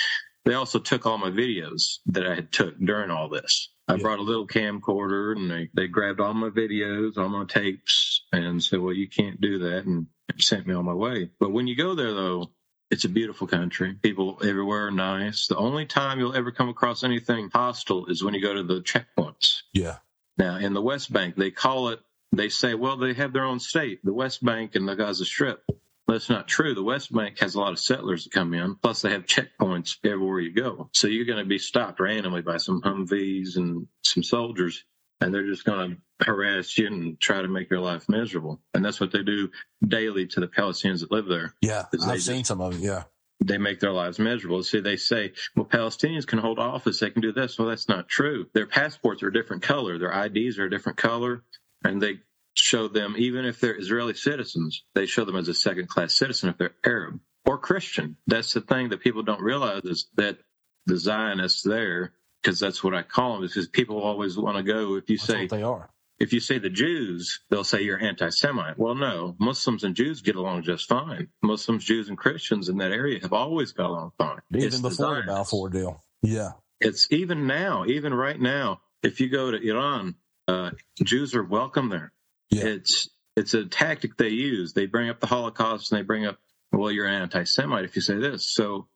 They 0.45 0.55
also 0.55 0.79
took 0.79 1.05
all 1.05 1.19
my 1.19 1.29
videos 1.29 1.99
that 2.07 2.25
I 2.25 2.33
had 2.33 2.51
took 2.51 2.79
during 2.79 3.11
all 3.11 3.29
this. 3.29 3.69
I 3.87 3.93
Yeah. 3.95 4.01
brought 4.01 4.19
a 4.19 4.23
little 4.23 4.47
camcorder 4.47 5.35
and 5.37 5.51
they, 5.51 5.69
they 5.75 5.87
grabbed 5.87 6.19
all 6.19 6.33
my 6.33 6.49
videos, 6.49 7.17
all 7.17 7.29
my 7.29 7.45
tapes, 7.45 8.25
and 8.33 8.63
said, 8.63 8.79
"Well, 8.79 8.95
you 8.95 9.07
can't 9.07 9.39
do 9.39 9.59
that," 9.59 9.85
and 9.85 10.07
sent 10.39 10.65
me 10.65 10.73
on 10.73 10.85
my 10.85 10.95
way. 10.95 11.29
But 11.39 11.51
when 11.51 11.67
you 11.67 11.75
go 11.75 11.93
there, 11.93 12.13
though, 12.13 12.51
it's 12.91 13.05
a 13.05 13.09
beautiful 13.09 13.47
country. 13.47 13.95
People 14.01 14.37
everywhere 14.43 14.87
are 14.87 14.91
nice. 14.91 15.47
The 15.47 15.57
only 15.57 15.85
time 15.85 16.19
you'll 16.19 16.35
ever 16.35 16.51
come 16.51 16.69
across 16.69 17.03
anything 17.03 17.49
hostile 17.51 18.07
is 18.07 18.23
when 18.23 18.33
you 18.33 18.41
go 18.41 18.53
to 18.53 18.63
the 18.63 18.81
checkpoints. 18.81 19.61
Yeah. 19.73 19.97
Now, 20.37 20.57
in 20.57 20.73
the 20.73 20.81
West 20.81 21.11
Bank, 21.11 21.35
they 21.35 21.51
call 21.51 21.89
it, 21.89 21.99
they 22.33 22.49
say, 22.49 22.75
well, 22.75 22.97
they 22.97 23.13
have 23.13 23.33
their 23.33 23.45
own 23.45 23.59
state, 23.59 23.99
the 24.03 24.13
West 24.13 24.43
Bank 24.43 24.75
and 24.75 24.87
the 24.87 24.95
Gaza 24.95 25.25
Strip. 25.25 25.63
That's 26.07 26.29
not 26.29 26.47
true. 26.47 26.75
The 26.75 26.83
West 26.83 27.13
Bank 27.13 27.39
has 27.39 27.55
a 27.55 27.59
lot 27.59 27.71
of 27.71 27.79
settlers 27.79 28.25
that 28.25 28.33
come 28.33 28.53
in, 28.53 28.75
plus 28.75 29.01
they 29.01 29.11
have 29.11 29.25
checkpoints 29.25 29.97
everywhere 30.03 30.41
you 30.41 30.53
go. 30.53 30.89
So 30.93 31.07
you're 31.07 31.25
going 31.25 31.39
to 31.39 31.45
be 31.45 31.57
stopped 31.57 32.01
randomly 32.01 32.41
by 32.41 32.57
some 32.57 32.81
Humvees 32.81 33.55
and 33.55 33.87
some 34.03 34.23
soldiers, 34.23 34.83
and 35.21 35.33
they're 35.33 35.45
just 35.47 35.63
going 35.63 35.97
to 36.19 36.25
harass 36.25 36.77
you 36.77 36.87
and 36.87 37.19
try 37.19 37.41
to 37.41 37.47
make 37.47 37.69
your 37.69 37.79
life 37.79 38.09
miserable. 38.09 38.59
And 38.73 38.83
that's 38.83 38.99
what 38.99 39.11
they 39.11 39.23
do 39.23 39.49
daily 39.87 40.27
to 40.27 40.39
the 40.39 40.47
Palestinians 40.47 40.99
that 40.99 41.11
live 41.11 41.27
there 41.27 41.53
Yeah. 41.61 41.85
I've 42.05 42.21
seen 42.21 42.43
some 42.43 42.59
of 42.61 42.73
it. 42.75 42.79
Yeah. 42.81 43.03
they 43.43 43.57
make 43.57 43.79
their 43.79 43.91
lives 43.91 44.19
miserable. 44.19 44.61
See, 44.63 44.81
they 44.81 44.97
say, 44.97 45.33
well, 45.55 45.65
Palestinians 45.65 46.27
can 46.27 46.39
hold 46.39 46.59
office, 46.59 46.99
they 46.99 47.09
can 47.09 47.21
do 47.21 47.31
this. 47.31 47.57
Well, 47.57 47.69
that's 47.69 47.87
not 47.89 48.07
true. 48.09 48.47
Their 48.53 48.67
passports 48.67 49.23
are 49.23 49.29
a 49.29 49.33
different 49.33 49.63
color, 49.63 49.97
their 49.97 50.11
IDs 50.25 50.59
are 50.59 50.65
a 50.65 50.69
different 50.69 50.97
color, 50.97 51.43
and 51.83 52.01
they 52.01 52.19
show 52.53 52.87
them, 52.87 53.15
even 53.17 53.45
if 53.45 53.59
they're 53.59 53.79
Israeli 53.79 54.13
citizens, 54.13 54.83
they 54.93 55.05
show 55.05 55.23
them 55.25 55.37
as 55.37 55.47
a 55.47 55.53
second 55.53 55.87
class 55.87 56.13
citizen 56.15 56.49
if 56.49 56.57
they're 56.57 56.75
Arab 56.85 57.19
or 57.45 57.57
Christian. 57.57 58.17
That's 58.27 58.53
the 58.53 58.61
thing 58.61 58.89
that 58.89 58.99
people 59.01 59.23
don't 59.23 59.41
realize 59.41 59.81
is 59.85 60.07
that 60.17 60.37
the 60.85 60.97
Zionists 60.97 61.63
there, 61.63 62.11
because 62.41 62.59
that's 62.59 62.83
what 62.83 62.93
I 62.95 63.03
call 63.03 63.35
them, 63.35 63.43
is 63.43 63.51
because 63.53 63.67
people 63.67 64.01
always 64.01 64.37
want 64.37 64.57
to 64.57 64.63
go, 64.63 64.95
if 64.95 65.09
you 65.09 65.17
That's 65.17 65.27
say, 65.27 65.41
what 65.41 65.49
they 65.49 65.63
are. 65.63 65.89
if 66.19 66.33
you 66.33 66.39
say 66.39 66.57
the 66.59 66.69
Jews, 66.69 67.41
they'll 67.49 67.63
say 67.63 67.81
you're 67.83 67.99
anti-Semite. 68.01 68.77
Well, 68.77 68.95
no, 68.95 69.35
Muslims 69.39 69.83
and 69.83 69.95
Jews 69.95 70.21
get 70.21 70.35
along 70.35 70.63
just 70.63 70.87
fine. 70.87 71.27
Muslims, 71.41 71.83
Jews, 71.85 72.09
and 72.09 72.17
Christians 72.17 72.69
in 72.69 72.77
that 72.77 72.91
area 72.91 73.19
have 73.21 73.33
always 73.33 73.71
got 73.73 73.89
along 73.89 74.11
fine. 74.17 74.39
Even 74.53 74.67
It's 74.67 74.75
before 74.77 74.89
the 74.89 74.95
Zionists. 74.95 75.27
Balfour 75.27 75.69
deal. 75.69 76.03
Yeah. 76.21 76.51
It's 76.79 77.07
even 77.11 77.47
now, 77.47 77.85
even 77.85 78.13
right 78.13 78.39
now, 78.39 78.81
if 79.03 79.19
you 79.19 79.29
go 79.29 79.51
to 79.51 79.57
Iran, 79.57 80.15
uh, 80.47 80.71
Jews 81.03 81.35
are 81.35 81.43
welcome 81.43 81.89
there. 81.89 82.11
Yeah. 82.49 82.65
It's 82.65 83.09
it's 83.35 83.53
a 83.53 83.65
tactic 83.65 84.17
they 84.17 84.29
use. 84.29 84.73
They 84.73 84.85
bring 84.87 85.09
up 85.09 85.19
the 85.19 85.27
Holocaust 85.27 85.91
and 85.91 85.99
they 85.99 86.03
bring 86.03 86.25
up, 86.25 86.37
well, 86.71 86.91
you're 86.91 87.05
an 87.05 87.21
anti-Semite 87.21 87.85
if 87.85 87.95
you 87.95 88.01
say 88.01 88.15
this. 88.15 88.51
So 88.53 88.87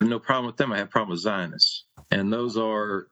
no 0.00 0.18
problem 0.18 0.46
with 0.46 0.56
them. 0.58 0.72
I 0.72 0.78
have 0.78 0.90
problem 0.90 1.10
with 1.12 1.20
Zionists, 1.20 1.84
and 2.10 2.32
those 2.32 2.56
are, 2.56 3.08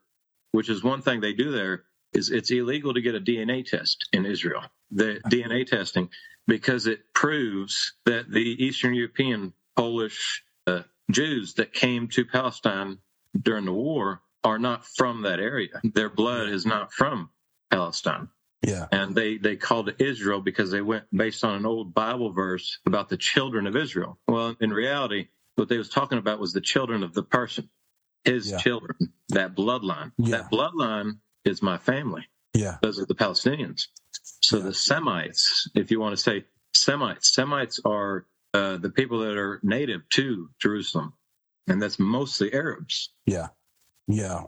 which 0.52 0.68
is 0.68 0.82
one 0.82 1.02
thing 1.02 1.20
they 1.20 1.32
do 1.34 1.52
there 1.52 1.84
is 2.12 2.30
it's 2.30 2.50
illegal 2.50 2.94
to 2.94 3.00
get 3.00 3.14
a 3.14 3.20
DNA 3.20 3.64
test 3.64 4.08
in 4.12 4.24
Israel. 4.26 4.62
The 4.90 5.20
DNA 5.26 5.66
testing 5.66 6.08
because 6.46 6.86
it 6.86 7.00
proves 7.14 7.94
that 8.06 8.30
the 8.30 8.64
Eastern 8.64 8.94
European 8.94 9.52
Polish 9.76 10.44
uh, 10.66 10.82
Jews 11.10 11.54
that 11.54 11.72
came 11.72 12.08
to 12.08 12.24
Palestine 12.24 12.98
during 13.40 13.64
the 13.64 13.72
war 13.72 14.22
are 14.44 14.58
not 14.58 14.86
from 14.86 15.22
that 15.22 15.40
area. 15.40 15.80
Their 15.82 16.08
blood 16.08 16.48
is 16.48 16.64
not 16.64 16.92
from 16.92 17.30
Palestine 17.70 18.28
Yeah. 18.62 18.86
and 18.92 19.14
they 19.14 19.36
they 19.38 19.56
called 19.56 19.88
it 19.88 20.00
Israel 20.00 20.40
because 20.40 20.70
they 20.70 20.80
went 20.80 21.04
based 21.12 21.44
on 21.44 21.56
an 21.56 21.66
old 21.66 21.92
Bible 21.94 22.32
verse 22.32 22.78
about 22.86 23.08
the 23.08 23.16
children 23.16 23.66
of 23.66 23.76
Israel. 23.76 24.18
Well, 24.28 24.56
in 24.60 24.72
reality, 24.72 25.28
what 25.56 25.68
they 25.68 25.78
was 25.78 25.88
talking 25.88 26.18
about 26.18 26.38
was 26.38 26.52
the 26.52 26.60
children 26.60 27.02
of 27.02 27.12
the 27.12 27.24
person, 27.24 27.68
his 28.26 28.50
Yeah. 28.50 28.58
children, 28.58 28.96
that 29.30 29.54
bloodline. 29.56 30.12
Yeah. 30.18 30.38
That 30.38 30.50
bloodline 30.50 31.20
is 31.46 31.62
my 31.62 31.78
family. 31.78 32.28
Yeah. 32.52 32.76
Those 32.82 32.98
are 33.00 33.06
the 33.06 33.14
Palestinians. 33.14 33.86
So 34.42 34.58
Yeah. 34.58 34.64
the 34.64 34.74
Semites, 34.74 35.68
if 35.74 35.90
you 35.90 35.98
want 36.00 36.16
to 36.16 36.22
say 36.22 36.44
Semites, 36.74 37.32
Semites 37.34 37.80
are 37.84 38.26
uh, 38.54 38.76
the 38.78 38.90
people 38.90 39.20
that 39.20 39.36
are 39.36 39.60
native 39.62 40.08
to 40.10 40.48
Jerusalem, 40.60 41.12
and 41.66 41.80
that's 41.82 41.98
mostly 41.98 42.52
Arabs. 42.52 43.12
Yeah. 43.26 43.48
Yeah. 44.08 44.44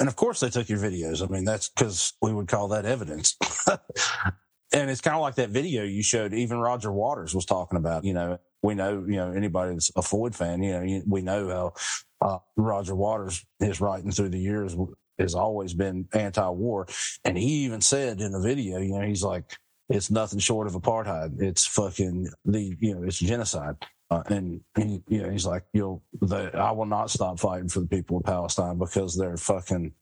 and 0.00 0.08
of 0.08 0.14
course 0.14 0.38
they 0.40 0.48
took 0.50 0.68
your 0.68 0.78
videos. 0.78 1.26
I 1.26 1.32
mean, 1.32 1.44
that's 1.44 1.68
because 1.70 2.12
we 2.22 2.32
would 2.32 2.46
call 2.46 2.68
that 2.68 2.86
evidence. 2.86 3.36
and 4.72 4.90
it's 4.90 5.00
kind 5.00 5.16
of 5.16 5.22
like 5.22 5.36
that 5.36 5.50
video 5.50 5.82
you 5.82 6.02
showed. 6.04 6.32
Even 6.34 6.58
Roger 6.60 6.92
Waters 6.92 7.34
was 7.34 7.44
talking 7.44 7.78
about. 7.78 8.04
You 8.04 8.12
know, 8.14 8.38
we 8.62 8.74
know, 8.74 9.04
you 9.06 9.16
know, 9.16 9.32
anybody 9.32 9.72
that's 9.72 9.90
a 9.96 10.02
Floyd 10.02 10.34
fan, 10.34 10.62
you 10.62 10.72
know, 10.72 11.02
we 11.06 11.22
know 11.22 11.48
how 11.48 12.26
uh, 12.26 12.38
Roger 12.56 12.94
Waters, 12.94 13.44
his 13.60 13.80
writing 13.80 14.10
through 14.10 14.30
the 14.30 14.38
years 14.38 14.76
has 15.18 15.34
always 15.34 15.74
been 15.74 16.08
anti-war, 16.12 16.86
and 17.24 17.36
he 17.36 17.64
even 17.64 17.80
said 17.80 18.20
in 18.20 18.32
the 18.32 18.40
video, 18.40 18.78
you 18.78 18.98
know, 18.98 19.06
he's 19.06 19.22
like, 19.22 19.44
it's 19.88 20.10
nothing 20.10 20.38
short 20.38 20.66
of 20.66 20.74
apartheid. 20.74 21.40
It's 21.40 21.66
fucking 21.66 22.28
the, 22.44 22.76
you 22.78 22.94
know, 22.94 23.04
it's 23.04 23.18
genocide. 23.18 23.76
Uh, 24.10 24.22
and, 24.26 24.60
and 24.76 25.02
you 25.08 25.22
know, 25.22 25.30
he's 25.30 25.46
like, 25.46 25.64
you'll, 25.72 26.02
the, 26.20 26.50
I 26.56 26.72
will 26.72 26.86
not 26.86 27.10
stop 27.10 27.38
fighting 27.38 27.68
for 27.68 27.80
the 27.80 27.86
people 27.86 28.18
of 28.18 28.24
Palestine 28.24 28.78
because 28.78 29.16
they're 29.16 29.36
fucking 29.36 29.92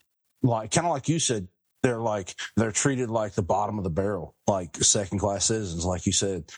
like, 0.42 0.70
kind 0.70 0.86
of 0.86 0.92
like 0.92 1.08
you 1.08 1.18
said, 1.18 1.48
they're 1.82 2.00
like, 2.00 2.34
they're 2.56 2.72
treated 2.72 3.10
like 3.10 3.34
the 3.34 3.42
bottom 3.42 3.78
of 3.78 3.84
the 3.84 3.90
barrel, 3.90 4.34
like 4.46 4.76
second 4.76 5.18
class 5.18 5.46
citizens, 5.46 5.84
like 5.84 6.06
you 6.06 6.12
said. 6.12 6.50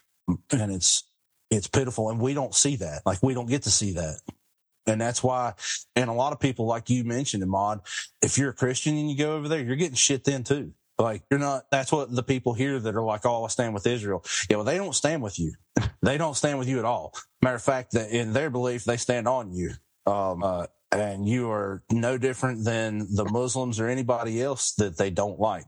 And 0.50 0.72
it's, 0.72 1.07
it's 1.50 1.68
pitiful. 1.68 2.10
And 2.10 2.20
we 2.20 2.34
don't 2.34 2.54
see 2.54 2.76
that. 2.76 3.02
Like 3.06 3.22
we 3.22 3.34
don't 3.34 3.48
get 3.48 3.62
to 3.62 3.70
see 3.70 3.92
that. 3.94 4.20
And 4.86 5.00
that's 5.00 5.22
why, 5.22 5.52
and 5.94 6.08
a 6.08 6.14
lot 6.14 6.32
of 6.32 6.40
people, 6.40 6.66
like 6.66 6.88
you 6.88 7.04
mentioned, 7.04 7.42
Emad, 7.42 7.80
if 8.22 8.38
you're 8.38 8.50
a 8.50 8.54
Christian 8.54 8.96
and 8.96 9.10
you 9.10 9.16
go 9.16 9.36
over 9.36 9.48
there, 9.48 9.60
you're 9.60 9.76
getting 9.76 9.94
shit 9.94 10.24
then 10.24 10.44
too. 10.44 10.72
Like 10.98 11.22
you're 11.30 11.38
not, 11.38 11.64
that's 11.70 11.92
what 11.92 12.10
the 12.14 12.22
people 12.22 12.54
here 12.54 12.78
that 12.80 12.94
are 12.94 13.02
like, 13.02 13.24
oh, 13.24 13.44
I 13.44 13.48
stand 13.48 13.74
with 13.74 13.86
Israel. 13.86 14.24
Yeah, 14.48 14.56
well, 14.56 14.64
they 14.64 14.78
don't 14.78 14.94
stand 14.94 15.22
with 15.22 15.38
you. 15.38 15.52
they 16.02 16.16
don't 16.16 16.34
stand 16.34 16.58
with 16.58 16.68
you 16.68 16.78
at 16.78 16.84
all. 16.84 17.14
Matter 17.42 17.56
of 17.56 17.62
fact, 17.62 17.92
that 17.92 18.10
in 18.10 18.32
their 18.32 18.50
belief, 18.50 18.84
they 18.84 18.96
stand 18.96 19.28
on 19.28 19.52
you. 19.52 19.72
Um, 20.06 20.42
uh, 20.42 20.66
and 20.90 21.28
you 21.28 21.50
are 21.50 21.82
no 21.92 22.16
different 22.16 22.64
than 22.64 23.14
the 23.14 23.26
Muslims 23.26 23.78
or 23.78 23.88
anybody 23.88 24.42
else 24.42 24.72
that 24.76 24.96
they 24.96 25.10
don't 25.10 25.38
like. 25.38 25.66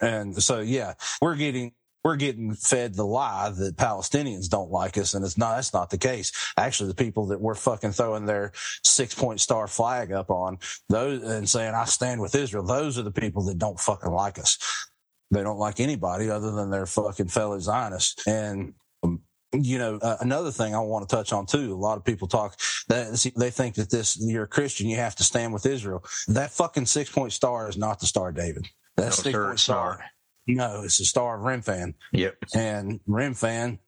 And 0.00 0.40
so, 0.40 0.60
yeah, 0.60 0.94
we're 1.20 1.36
getting 1.36 1.72
we're 2.04 2.16
getting 2.16 2.54
fed 2.54 2.94
the 2.94 3.04
lie 3.04 3.50
that 3.50 3.76
Palestinians 3.76 4.48
don't 4.48 4.70
like 4.70 4.98
us, 4.98 5.14
and 5.14 5.24
it's 5.24 5.38
not. 5.38 5.56
That's 5.56 5.72
not 5.72 5.90
the 5.90 5.98
case. 5.98 6.32
Actually, 6.56 6.88
the 6.88 6.94
people 6.94 7.26
that 7.26 7.40
we're 7.40 7.54
fucking 7.54 7.92
throwing 7.92 8.26
their 8.26 8.52
six 8.84 9.14
point 9.14 9.40
star 9.40 9.68
flag 9.68 10.12
up 10.12 10.30
on 10.30 10.58
those 10.88 11.22
and 11.22 11.48
saying 11.48 11.74
I 11.74 11.84
stand 11.84 12.20
with 12.20 12.34
Israel, 12.34 12.64
those 12.64 12.98
are 12.98 13.02
the 13.02 13.12
people 13.12 13.44
that 13.44 13.58
don't 13.58 13.78
fucking 13.78 14.10
like 14.10 14.38
us. 14.38 14.58
They 15.30 15.42
don't 15.42 15.58
like 15.58 15.80
anybody 15.80 16.28
other 16.28 16.50
than 16.50 16.70
their 16.70 16.86
fucking 16.86 17.28
fellow 17.28 17.58
Zionists. 17.58 18.26
And 18.26 18.74
um, 19.02 19.20
you 19.52 19.78
know, 19.78 19.98
uh, 20.02 20.16
another 20.20 20.50
thing 20.50 20.74
I 20.74 20.80
want 20.80 21.08
to 21.08 21.14
touch 21.14 21.32
on 21.32 21.46
too. 21.46 21.72
A 21.72 21.76
lot 21.76 21.98
of 21.98 22.04
people 22.04 22.26
talk 22.26 22.58
that 22.88 23.16
see, 23.16 23.32
they 23.36 23.50
think 23.50 23.76
that 23.76 23.90
this 23.90 24.18
you're 24.20 24.44
a 24.44 24.48
Christian, 24.48 24.88
you 24.88 24.96
have 24.96 25.14
to 25.16 25.22
stand 25.24 25.52
with 25.52 25.66
Israel. 25.66 26.04
That 26.28 26.50
fucking 26.50 26.86
six 26.86 27.10
point 27.10 27.32
star 27.32 27.68
is 27.68 27.76
not 27.76 28.00
the 28.00 28.06
Star 28.06 28.32
David. 28.32 28.68
That's 28.96 29.18
no, 29.24 29.30
six 29.30 29.38
point 29.38 29.60
star. 29.60 29.94
star 29.94 30.04
no, 30.46 30.82
it's 30.84 30.98
the 30.98 31.04
Star 31.04 31.36
of 31.36 31.42
Remphan. 31.42 31.94
Yep. 32.12 32.36
And 32.54 33.00
Remphan 33.08 33.78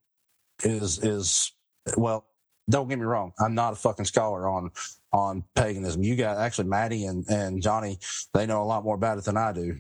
is 0.62 0.98
is 1.02 1.52
well, 1.96 2.26
don't 2.70 2.88
get 2.88 2.98
me 2.98 3.04
wrong, 3.04 3.32
I'm 3.38 3.54
not 3.54 3.72
a 3.72 3.76
fucking 3.76 4.06
scholar 4.06 4.48
on 4.48 4.70
on 5.12 5.44
paganism. 5.54 6.02
You 6.02 6.16
got 6.16 6.38
actually 6.38 6.68
Maddie 6.68 7.06
and, 7.06 7.24
and 7.28 7.62
Johnny, 7.62 7.98
they 8.32 8.46
know 8.46 8.62
a 8.62 8.64
lot 8.64 8.84
more 8.84 8.96
about 8.96 9.18
it 9.18 9.24
than 9.24 9.36
I 9.36 9.52
do. 9.52 9.78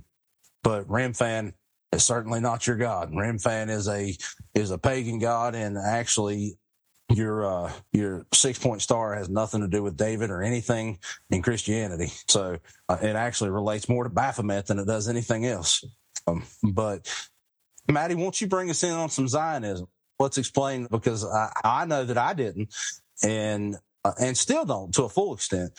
But 0.62 0.86
Remphan 0.88 1.54
is 1.92 2.04
certainly 2.04 2.40
not 2.40 2.66
your 2.66 2.76
god. 2.76 3.10
Remphan 3.10 3.68
is 3.68 3.88
a 3.88 4.16
is 4.54 4.70
a 4.70 4.78
pagan 4.78 5.18
god 5.18 5.54
and 5.54 5.76
actually 5.76 6.56
your 7.10 7.46
uh 7.46 7.72
your 7.92 8.26
six 8.32 8.58
point 8.58 8.80
star 8.80 9.14
has 9.14 9.28
nothing 9.28 9.60
to 9.60 9.68
do 9.68 9.82
with 9.82 9.96
David 9.96 10.30
or 10.30 10.42
anything 10.42 10.98
in 11.30 11.42
Christianity. 11.42 12.12
So 12.28 12.58
uh, 12.88 12.98
it 13.02 13.16
actually 13.16 13.50
relates 13.50 13.88
more 13.88 14.04
to 14.04 14.10
Baphomet 14.10 14.66
than 14.66 14.78
it 14.78 14.86
does 14.86 15.08
anything 15.08 15.46
else. 15.46 15.84
Um, 16.26 16.44
but 16.62 17.12
Maddie, 17.88 18.14
won't 18.14 18.40
you 18.40 18.46
bring 18.46 18.70
us 18.70 18.82
in 18.82 18.92
on 18.92 19.10
some 19.10 19.28
Zionism? 19.28 19.88
Let's 20.18 20.38
explain 20.38 20.86
because 20.90 21.24
I, 21.24 21.50
I 21.64 21.84
know 21.86 22.04
that 22.04 22.18
I 22.18 22.34
didn't, 22.34 22.72
and 23.22 23.76
uh, 24.04 24.12
and 24.20 24.36
still 24.36 24.64
don't 24.64 24.92
to 24.94 25.04
a 25.04 25.08
full 25.08 25.34
extent 25.34 25.72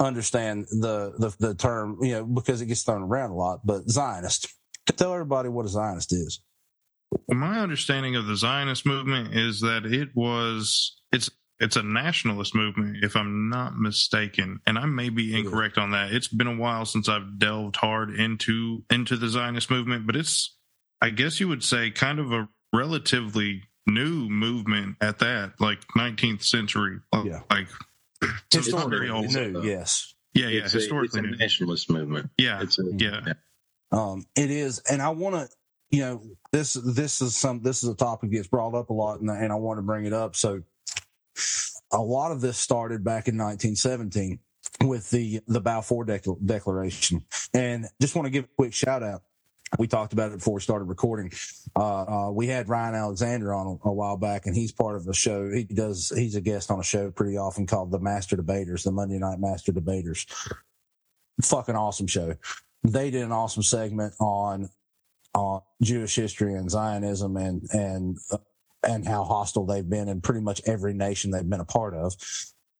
understand 0.00 0.66
the, 0.70 1.12
the 1.18 1.34
the 1.38 1.54
term, 1.54 1.98
you 2.02 2.12
know, 2.12 2.24
because 2.24 2.60
it 2.60 2.66
gets 2.66 2.82
thrown 2.82 3.02
around 3.02 3.30
a 3.30 3.34
lot. 3.34 3.60
But 3.64 3.88
Zionist, 3.88 4.48
tell 4.96 5.12
everybody 5.12 5.48
what 5.48 5.66
a 5.66 5.68
Zionist 5.68 6.12
is. 6.12 6.40
My 7.28 7.60
understanding 7.60 8.16
of 8.16 8.26
the 8.26 8.36
Zionist 8.36 8.84
movement 8.84 9.34
is 9.34 9.60
that 9.60 9.86
it 9.86 10.10
was 10.14 11.00
it's 11.12 11.30
it's 11.60 11.76
a 11.76 11.82
nationalist 11.82 12.54
movement, 12.54 12.98
if 13.02 13.16
I'm 13.16 13.48
not 13.48 13.76
mistaken, 13.76 14.60
and 14.66 14.78
I 14.78 14.86
may 14.86 15.08
be 15.08 15.38
incorrect 15.38 15.76
on 15.76 15.90
that. 15.90 16.12
It's 16.12 16.28
been 16.28 16.46
a 16.46 16.56
while 16.56 16.84
since 16.84 17.08
I've 17.08 17.38
delved 17.38 17.76
hard 17.76 18.14
into 18.14 18.84
into 18.90 19.16
the 19.16 19.28
Zionist 19.28 19.70
movement, 19.70 20.06
but 20.06 20.14
it's, 20.14 20.56
I 21.00 21.10
guess 21.10 21.40
you 21.40 21.48
would 21.48 21.64
say, 21.64 21.90
kind 21.90 22.20
of 22.20 22.32
a 22.32 22.48
relatively 22.72 23.62
new 23.86 24.28
movement 24.28 24.96
at 25.00 25.18
that, 25.18 25.54
like 25.60 25.80
19th 25.96 26.44
century, 26.44 27.00
yeah. 27.24 27.40
like 27.50 27.66
historically 28.52 29.10
old. 29.10 29.32
New, 29.32 29.62
yes. 29.62 30.14
Yeah, 30.34 30.48
yeah, 30.48 30.64
it's 30.64 30.72
historically 30.72 31.20
a, 31.20 31.24
it's 31.24 31.34
a 31.34 31.38
nationalist 31.38 31.90
movement. 31.90 32.30
Yeah, 32.38 32.62
it's 32.62 32.78
a, 32.78 32.84
yeah. 32.96 33.20
yeah. 33.26 33.32
Um, 33.90 34.26
it 34.36 34.50
is, 34.50 34.80
and 34.90 35.02
I 35.02 35.08
want 35.08 35.34
to, 35.34 35.56
you 35.90 36.02
know, 36.02 36.22
this 36.52 36.74
this 36.74 37.22
is 37.22 37.34
some 37.34 37.62
this 37.62 37.82
is 37.82 37.88
a 37.88 37.94
topic 37.94 38.30
that 38.30 38.36
gets 38.36 38.46
brought 38.46 38.74
up 38.74 38.90
a 38.90 38.92
lot, 38.92 39.20
and, 39.20 39.30
and 39.30 39.50
I 39.50 39.56
want 39.56 39.78
to 39.78 39.82
bring 39.82 40.04
it 40.04 40.12
up. 40.12 40.36
So 40.36 40.62
a 41.92 42.00
lot 42.00 42.32
of 42.32 42.40
this 42.40 42.58
started 42.58 43.04
back 43.04 43.28
in 43.28 43.36
1917 43.36 44.38
with 44.84 45.10
the 45.10 45.40
the 45.46 45.60
Balfour 45.60 46.04
Declaration, 46.04 47.24
and 47.54 47.86
just 48.00 48.14
want 48.14 48.26
to 48.26 48.30
give 48.30 48.44
a 48.44 48.48
quick 48.56 48.74
shout 48.74 49.02
out. 49.02 49.22
We 49.78 49.86
talked 49.86 50.14
about 50.14 50.32
it 50.32 50.38
before 50.38 50.54
we 50.54 50.60
started 50.60 50.84
recording. 50.84 51.30
Uh, 51.76 52.28
uh, 52.28 52.30
we 52.30 52.46
had 52.46 52.70
Ryan 52.70 52.94
Alexander 52.94 53.52
on 53.52 53.66
a, 53.66 53.88
a, 53.88 53.92
while 53.92 54.16
back, 54.16 54.46
and 54.46 54.56
he's 54.56 54.72
part 54.72 54.96
of 54.96 55.06
a 55.08 55.12
show. 55.12 55.50
He 55.50 55.64
does. 55.64 56.10
He's 56.16 56.36
a 56.36 56.40
guest 56.40 56.70
on 56.70 56.80
a 56.80 56.84
show 56.84 57.10
pretty 57.10 57.36
often 57.36 57.66
called 57.66 57.90
the 57.90 57.98
Master 57.98 58.36
Debaters, 58.36 58.84
the 58.84 58.92
Monday 58.92 59.18
Night 59.18 59.40
Master 59.40 59.72
Debaters. 59.72 60.26
Fucking 61.42 61.76
awesome 61.76 62.06
show. 62.06 62.34
They 62.82 63.10
did 63.10 63.22
an 63.22 63.32
awesome 63.32 63.62
segment 63.62 64.14
on 64.20 64.70
on 65.34 65.60
Jewish 65.82 66.16
history 66.16 66.54
and 66.54 66.70
Zionism 66.70 67.36
and 67.36 67.62
and 67.72 68.18
uh, 68.30 68.38
and 68.86 69.06
how 69.06 69.24
hostile 69.24 69.66
they've 69.66 69.88
been 69.88 70.08
in 70.08 70.20
pretty 70.20 70.40
much 70.40 70.60
every 70.66 70.94
nation 70.94 71.30
they've 71.30 71.48
been 71.48 71.60
a 71.60 71.64
part 71.64 71.94
of. 71.94 72.14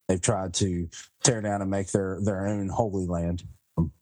They've 0.08 0.20
tried 0.20 0.54
to 0.54 0.88
tear 1.22 1.40
down 1.40 1.60
and 1.60 1.70
make 1.70 1.90
their, 1.90 2.18
their 2.22 2.46
own 2.46 2.68
holy 2.68 3.06
land. 3.06 3.42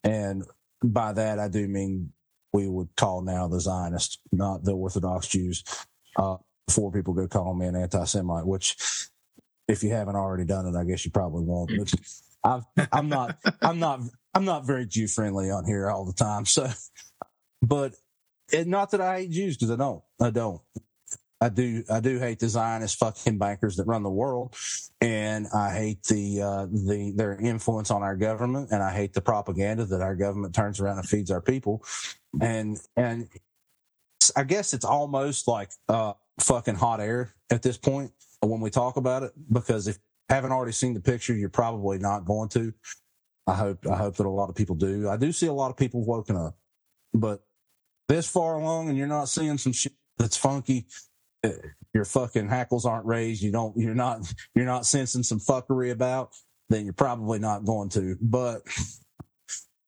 And 0.04 0.44
by 0.82 1.12
that, 1.12 1.38
I 1.38 1.48
do 1.48 1.66
mean 1.66 2.12
we 2.52 2.68
would 2.68 2.88
call 2.96 3.22
now 3.22 3.48
the 3.48 3.60
Zionists, 3.60 4.18
not 4.32 4.64
the 4.64 4.72
Orthodox 4.72 5.26
Jews. 5.26 5.64
Uh, 6.16 6.36
before 6.66 6.90
people 6.90 7.14
go 7.14 7.28
call 7.28 7.54
me 7.54 7.66
an 7.66 7.76
anti 7.76 8.04
Semite, 8.04 8.46
which 8.46 8.76
if 9.68 9.82
you 9.82 9.90
haven't 9.90 10.16
already 10.16 10.44
done 10.44 10.66
it, 10.66 10.76
I 10.76 10.84
guess 10.84 11.04
you 11.04 11.10
probably 11.10 11.44
won't. 11.44 11.72
i 12.44 12.60
am 12.92 13.08
not, 13.08 13.36
I'm 13.62 13.78
not, 13.78 14.00
I'm 14.34 14.44
not 14.44 14.66
very 14.66 14.86
Jew 14.86 15.06
friendly 15.06 15.50
on 15.50 15.64
here 15.64 15.90
all 15.90 16.04
the 16.04 16.12
time. 16.12 16.44
So, 16.46 16.68
but 17.62 17.94
it, 18.52 18.66
not 18.66 18.92
that 18.92 19.00
I 19.00 19.20
hate 19.20 19.30
Jews 19.30 19.56
because 19.56 19.70
I 19.70 19.76
don't, 19.76 20.02
I 20.20 20.30
don't. 20.30 20.60
I 21.40 21.50
do 21.50 21.84
I 21.90 22.00
do 22.00 22.18
hate 22.18 22.38
the 22.38 22.48
Zionist 22.48 22.98
fucking 22.98 23.36
bankers 23.38 23.76
that 23.76 23.86
run 23.86 24.02
the 24.02 24.10
world, 24.10 24.56
and 25.02 25.46
I 25.54 25.70
hate 25.74 26.02
the 26.04 26.40
uh, 26.40 26.66
the 26.66 27.12
their 27.14 27.38
influence 27.38 27.90
on 27.90 28.02
our 28.02 28.16
government, 28.16 28.70
and 28.70 28.82
I 28.82 28.92
hate 28.92 29.12
the 29.12 29.20
propaganda 29.20 29.84
that 29.84 30.00
our 30.00 30.14
government 30.14 30.54
turns 30.54 30.80
around 30.80 30.98
and 30.98 31.08
feeds 31.08 31.30
our 31.30 31.42
people, 31.42 31.84
and 32.40 32.78
and 32.96 33.28
I 34.34 34.44
guess 34.44 34.72
it's 34.72 34.84
almost 34.84 35.46
like 35.46 35.70
uh, 35.90 36.14
fucking 36.40 36.76
hot 36.76 37.00
air 37.00 37.34
at 37.50 37.62
this 37.62 37.76
point 37.76 38.12
when 38.40 38.60
we 38.60 38.70
talk 38.70 38.96
about 38.96 39.22
it 39.22 39.32
because 39.52 39.88
if 39.88 39.96
you 39.96 40.34
haven't 40.34 40.52
already 40.52 40.72
seen 40.72 40.94
the 40.94 41.00
picture, 41.00 41.34
you're 41.34 41.48
probably 41.50 41.98
not 41.98 42.24
going 42.24 42.48
to. 42.50 42.72
I 43.46 43.54
hope 43.54 43.86
I 43.86 43.96
hope 43.96 44.16
that 44.16 44.26
a 44.26 44.30
lot 44.30 44.48
of 44.48 44.54
people 44.54 44.74
do. 44.74 45.08
I 45.08 45.18
do 45.18 45.32
see 45.32 45.48
a 45.48 45.52
lot 45.52 45.70
of 45.70 45.76
people 45.76 46.02
woken 46.02 46.36
up, 46.36 46.56
but 47.12 47.42
this 48.08 48.26
far 48.26 48.58
along 48.58 48.88
and 48.88 48.96
you're 48.96 49.06
not 49.06 49.28
seeing 49.28 49.58
some 49.58 49.72
shit 49.72 49.92
that's 50.18 50.36
funky 50.36 50.86
your 51.94 52.04
fucking 52.04 52.48
hackles 52.48 52.86
aren't 52.86 53.06
raised, 53.06 53.42
you 53.42 53.52
don't, 53.52 53.76
you're 53.76 53.94
not, 53.94 54.32
you're 54.54 54.64
not 54.64 54.86
sensing 54.86 55.22
some 55.22 55.40
fuckery 55.40 55.90
about, 55.90 56.30
then 56.68 56.84
you're 56.84 56.94
probably 56.94 57.38
not 57.38 57.64
going 57.64 57.88
to. 57.90 58.16
But 58.20 58.62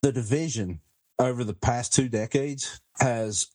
the 0.03 0.13
division 0.13 0.81
over 1.19 1.45
the 1.45 1.55
past 1.55 1.93
two 1.93 2.09
decades 2.09 2.81
has 3.01 3.49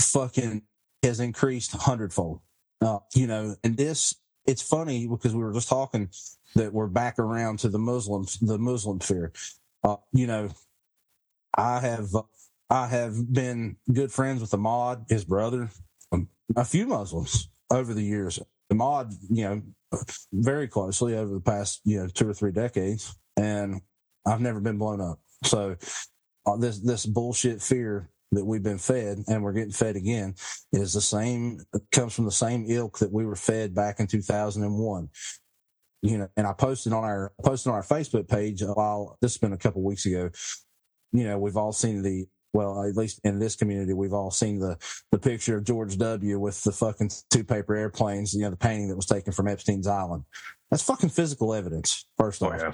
fucking 0.00 0.62
has 1.02 1.20
increased 1.20 1.72
hundredfold. 1.72 2.40
Uh, 2.80 2.98
you 3.14 3.26
know, 3.26 3.56
and 3.64 3.76
this 3.76 4.14
it's 4.46 4.62
funny 4.62 5.06
because 5.06 5.34
we 5.34 5.42
were 5.42 5.52
just 5.52 5.68
talking 5.68 6.10
that 6.54 6.72
we're 6.72 6.86
back 6.86 7.18
around 7.18 7.58
to 7.60 7.68
the 7.68 7.78
Muslims, 7.78 8.38
the 8.38 8.58
Muslim 8.58 9.00
fear. 9.00 9.32
Uh, 9.82 9.96
you 10.12 10.26
know, 10.26 10.50
I 11.56 11.80
have 11.80 12.08
I 12.68 12.88
have 12.88 13.32
been 13.32 13.76
good 13.92 14.12
friends 14.12 14.40
with 14.40 14.54
Ahmad, 14.54 15.06
his 15.08 15.24
brother, 15.24 15.70
a 16.54 16.64
few 16.64 16.86
Muslims 16.86 17.48
over 17.70 17.94
the 17.94 18.02
years. 18.02 18.38
Emad, 18.72 19.14
you 19.30 19.44
know, 19.44 19.62
very 20.32 20.68
closely 20.68 21.16
over 21.16 21.32
the 21.32 21.40
past, 21.40 21.80
you 21.84 21.98
know, 21.98 22.08
two 22.08 22.28
or 22.28 22.34
three 22.34 22.52
decades. 22.52 23.16
And 23.36 23.80
I've 24.26 24.40
never 24.40 24.60
been 24.60 24.78
blown 24.78 25.00
up. 25.00 25.20
So 25.44 25.76
uh, 26.46 26.56
this 26.56 26.78
this 26.80 27.06
bullshit 27.06 27.60
fear 27.60 28.10
that 28.32 28.44
we've 28.44 28.62
been 28.62 28.78
fed 28.78 29.18
and 29.28 29.42
we're 29.42 29.52
getting 29.52 29.72
fed 29.72 29.96
again 29.96 30.34
is 30.72 30.92
the 30.92 31.00
same 31.00 31.60
comes 31.92 32.14
from 32.14 32.24
the 32.24 32.32
same 32.32 32.64
ilk 32.68 32.98
that 32.98 33.12
we 33.12 33.24
were 33.24 33.36
fed 33.36 33.74
back 33.74 34.00
in 34.00 34.06
2001 34.06 35.08
you 36.02 36.18
know 36.18 36.28
and 36.36 36.46
i 36.46 36.52
posted 36.52 36.92
on 36.92 37.04
our 37.04 37.32
posted 37.44 37.70
on 37.70 37.76
our 37.76 37.84
facebook 37.84 38.28
page 38.28 38.62
a 38.62 38.66
while 38.66 39.16
this 39.20 39.34
has 39.34 39.38
been 39.38 39.52
a 39.52 39.58
couple 39.58 39.82
weeks 39.82 40.06
ago 40.06 40.28
you 41.12 41.24
know 41.24 41.38
we've 41.38 41.56
all 41.56 41.72
seen 41.72 42.02
the 42.02 42.26
well 42.56 42.82
at 42.82 42.96
least 42.96 43.20
in 43.24 43.38
this 43.38 43.54
community 43.54 43.92
we've 43.92 44.14
all 44.14 44.30
seen 44.30 44.58
the 44.58 44.76
the 45.12 45.18
picture 45.18 45.56
of 45.58 45.64
george 45.64 45.96
w 45.98 46.38
with 46.40 46.62
the 46.64 46.72
fucking 46.72 47.10
two 47.30 47.44
paper 47.44 47.74
airplanes 47.74 48.34
you 48.34 48.40
know 48.40 48.50
the 48.50 48.56
painting 48.56 48.88
that 48.88 48.96
was 48.96 49.06
taken 49.06 49.32
from 49.32 49.46
epstein's 49.46 49.86
island 49.86 50.24
that's 50.70 50.82
fucking 50.82 51.10
physical 51.10 51.54
evidence 51.54 52.06
first 52.18 52.42
Oh 52.42 52.48
off 52.48 52.60
yeah. 52.60 52.72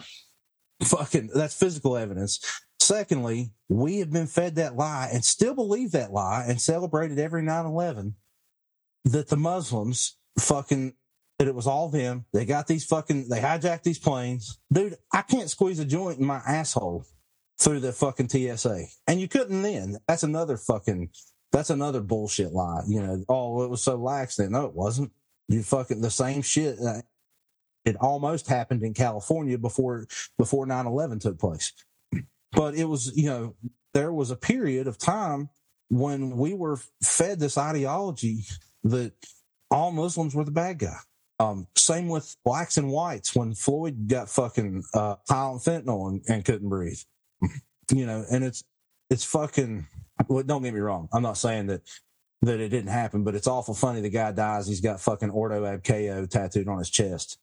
fucking 0.86 1.30
that's 1.34 1.58
physical 1.58 1.96
evidence. 1.96 2.40
Secondly, 2.80 3.52
we 3.68 3.98
have 3.98 4.10
been 4.10 4.26
fed 4.26 4.56
that 4.56 4.76
lie 4.76 5.08
and 5.12 5.24
still 5.24 5.54
believe 5.54 5.92
that 5.92 6.12
lie 6.12 6.44
and 6.48 6.60
celebrated 6.60 7.18
every 7.18 7.42
9-11 7.42 8.14
that 9.04 9.28
the 9.28 9.36
Muslims 9.36 10.16
fucking 10.38 10.94
that 11.38 11.48
it 11.48 11.54
was 11.54 11.66
all 11.66 11.88
them. 11.88 12.24
They 12.32 12.44
got 12.44 12.66
these 12.66 12.84
fucking 12.84 13.28
they 13.28 13.40
hijacked 13.40 13.84
these 13.84 13.98
planes. 13.98 14.58
Dude, 14.72 14.96
I 15.12 15.22
can't 15.22 15.50
squeeze 15.50 15.78
a 15.78 15.84
joint 15.84 16.18
in 16.18 16.26
my 16.26 16.40
asshole 16.46 17.04
through 17.58 17.80
the 17.80 17.92
fucking 17.92 18.28
TSA. 18.28 18.84
And 19.06 19.20
you 19.20 19.28
couldn't 19.28 19.62
then. 19.62 19.98
That's 20.08 20.22
another 20.22 20.56
fucking 20.56 21.10
that's 21.52 21.70
another 21.70 22.00
bullshit 22.00 22.52
lie. 22.52 22.82
You 22.88 23.02
know, 23.02 23.24
oh, 23.28 23.62
it 23.62 23.70
was 23.70 23.82
so 23.82 23.96
lax 23.96 24.36
then. 24.36 24.52
No, 24.52 24.64
it 24.64 24.74
wasn't. 24.74 25.12
You 25.48 25.62
fucking 25.62 26.00
the 26.00 26.10
same 26.10 26.42
shit. 26.42 26.78
It 27.84 27.96
almost 27.96 28.48
happened 28.48 28.82
in 28.82 28.94
California 28.94 29.58
before 29.58 30.06
before 30.38 30.66
9/11 30.66 31.20
took 31.20 31.38
place. 31.38 31.72
But 32.52 32.74
it 32.74 32.84
was, 32.84 33.16
you 33.16 33.26
know, 33.26 33.54
there 33.94 34.12
was 34.12 34.30
a 34.30 34.36
period 34.36 34.86
of 34.86 34.98
time 34.98 35.50
when 35.88 36.36
we 36.36 36.54
were 36.54 36.78
fed 37.02 37.38
this 37.38 37.58
ideology 37.58 38.44
that 38.84 39.12
all 39.70 39.92
Muslims 39.92 40.34
were 40.34 40.44
the 40.44 40.50
bad 40.50 40.78
guy. 40.78 40.96
Um, 41.38 41.66
same 41.76 42.08
with 42.08 42.36
blacks 42.44 42.76
and 42.76 42.90
whites 42.90 43.34
when 43.34 43.54
Floyd 43.54 44.06
got 44.06 44.28
fucking 44.28 44.84
uh, 44.94 45.16
Tylenol 45.28 45.64
fentanyl 45.64 46.08
and, 46.08 46.22
and 46.28 46.44
couldn't 46.44 46.68
breathe. 46.68 47.00
You 47.90 48.06
know, 48.06 48.24
and 48.30 48.44
it's 48.44 48.64
it's 49.10 49.24
fucking. 49.24 49.86
Well, 50.28 50.42
don't 50.44 50.62
get 50.62 50.74
me 50.74 50.80
wrong. 50.80 51.08
I'm 51.12 51.22
not 51.22 51.36
saying 51.38 51.66
that 51.68 51.82
that 52.42 52.60
it 52.60 52.68
didn't 52.70 52.90
happen, 52.90 53.24
but 53.24 53.34
it's 53.34 53.46
awful 53.46 53.74
funny. 53.74 54.00
The 54.00 54.10
guy 54.10 54.32
dies. 54.32 54.66
He's 54.68 54.80
got 54.80 55.00
fucking 55.00 55.30
Ordo 55.30 55.64
ab 55.64 55.82
Chao 55.84 56.26
tattooed 56.26 56.68
on 56.68 56.78
his 56.78 56.90
chest. 56.90 57.38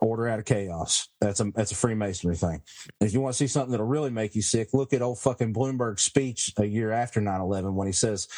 Order 0.00 0.28
out 0.28 0.40
of 0.40 0.44
chaos. 0.46 1.08
That's 1.20 1.40
a 1.40 1.52
that's 1.54 1.70
a 1.72 1.76
Freemasonry 1.76 2.36
thing. 2.36 2.62
If 3.00 3.14
you 3.14 3.20
want 3.20 3.34
to 3.34 3.38
see 3.38 3.46
something 3.46 3.70
that'll 3.70 3.86
really 3.86 4.10
make 4.10 4.34
you 4.34 4.42
sick, 4.42 4.70
look 4.74 4.92
at 4.92 5.00
old 5.00 5.20
fucking 5.20 5.54
Bloomberg's 5.54 6.02
speech 6.02 6.52
a 6.58 6.64
year 6.64 6.90
after 6.90 7.20
9-11 7.20 7.74
when 7.74 7.86
he 7.86 7.92
says, 7.92 8.28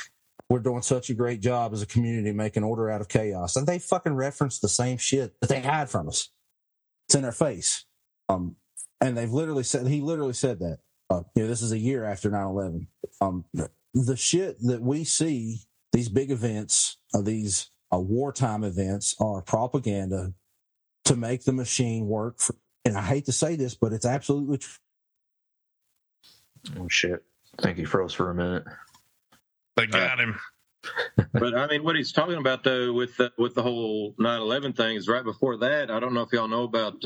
We're 0.51 0.61
doing 0.61 0.83
such 0.83 1.09
a 1.11 1.15
great 1.15 1.41
job 1.41 1.73
as 1.73 1.81
a 1.83 1.87
community 1.87 2.33
making 2.33 2.65
order 2.65 2.91
out 2.91 3.01
of 3.01 3.09
chaos. 3.09 3.57
And 3.57 3.67
they 3.67 3.79
fucking 3.79 4.15
reference 4.15 4.59
the 4.59 4.69
same 4.69 4.99
shit 4.99 5.41
that 5.41 5.49
they 5.49 5.63
hide 5.63 5.89
from 5.91 6.09
us. 6.09 6.31
It's 7.09 7.15
in 7.17 7.23
their 7.23 7.33
face. 7.33 7.87
Um 8.29 8.57
and 9.01 9.17
they've 9.17 9.33
literally 9.33 9.65
said 9.65 9.87
he 9.87 10.03
literally 10.03 10.35
said 10.35 10.61
that. 10.61 10.81
Uh, 11.11 11.23
you 11.35 11.43
know, 11.43 11.49
this 11.49 11.63
is 11.63 11.73
a 11.73 11.79
year 11.79 12.05
after 12.05 12.31
9-11. 12.31 12.87
Um 13.21 13.45
the 13.95 14.17
shit 14.17 14.61
that 14.63 14.83
we 14.83 15.05
see, 15.05 15.61
these 15.93 16.09
big 16.09 16.31
events, 16.31 16.99
uh, 17.15 17.23
these 17.23 17.71
uh, 17.93 17.99
wartime 17.99 18.65
events 18.65 19.15
are 19.21 19.41
propaganda 19.41 20.35
to 21.05 21.17
make 21.17 21.45
the 21.45 21.53
machine 21.53 22.07
work 22.07 22.41
for, 22.41 22.57
and 22.85 22.97
I 22.97 23.03
hate 23.03 23.27
to 23.27 23.33
say 23.33 23.57
this, 23.57 23.75
but 23.75 23.93
it's 23.93 24.05
absolutely 24.05 24.59
true. 24.59 24.75
Oh 26.79 26.89
shit. 26.89 27.23
I 27.59 27.63
think 27.63 27.79
he 27.79 27.85
froze 27.85 28.13
for 28.13 28.31
a 28.31 28.35
minute. 28.35 28.65
They 29.77 29.87
got 29.87 30.19
him. 30.19 30.39
but 31.33 31.55
I 31.55 31.69
mean, 31.69 31.85
what 31.85 31.95
he's 31.97 32.13
talking 32.13 32.37
about 32.37 32.65
though 32.65 32.93
with 32.93 33.17
the, 33.17 33.33
with 33.39 33.55
the 33.55 33.63
whole 33.63 34.15
9/11 34.15 34.77
thing 34.77 34.97
is 34.97 35.09
right 35.09 35.25
before 35.25 35.57
that. 35.59 35.91
I 35.91 36.01
don't 36.01 36.15
know 36.15 36.23
if 36.23 36.33
y'all 36.33 36.49
know 36.49 36.65
about 36.65 37.03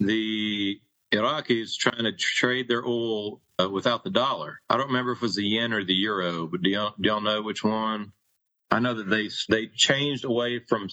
the 0.00 0.80
Iraqis 1.12 1.76
trying 1.76 2.04
to 2.04 2.12
trade 2.12 2.68
their 2.68 2.84
oil 2.86 3.40
uh, 3.60 3.68
without 3.68 4.02
the 4.04 4.10
dollar. 4.10 4.60
I 4.68 4.76
don't 4.76 4.88
remember 4.88 5.12
if 5.12 5.18
it 5.18 5.22
was 5.22 5.34
the 5.36 5.46
yen 5.46 5.72
or 5.72 5.84
the 5.84 5.94
euro, 5.94 6.46
but 6.46 6.62
do 6.62 6.70
y'all, 6.70 6.94
do 7.00 7.08
y'all 7.08 7.20
know 7.20 7.42
which 7.42 7.62
one? 7.62 8.12
I 8.70 8.78
know 8.80 8.94
that 8.94 9.10
they 9.10 9.28
they 9.48 9.66
changed 9.66 10.24
away 10.24 10.60
from 10.60 10.88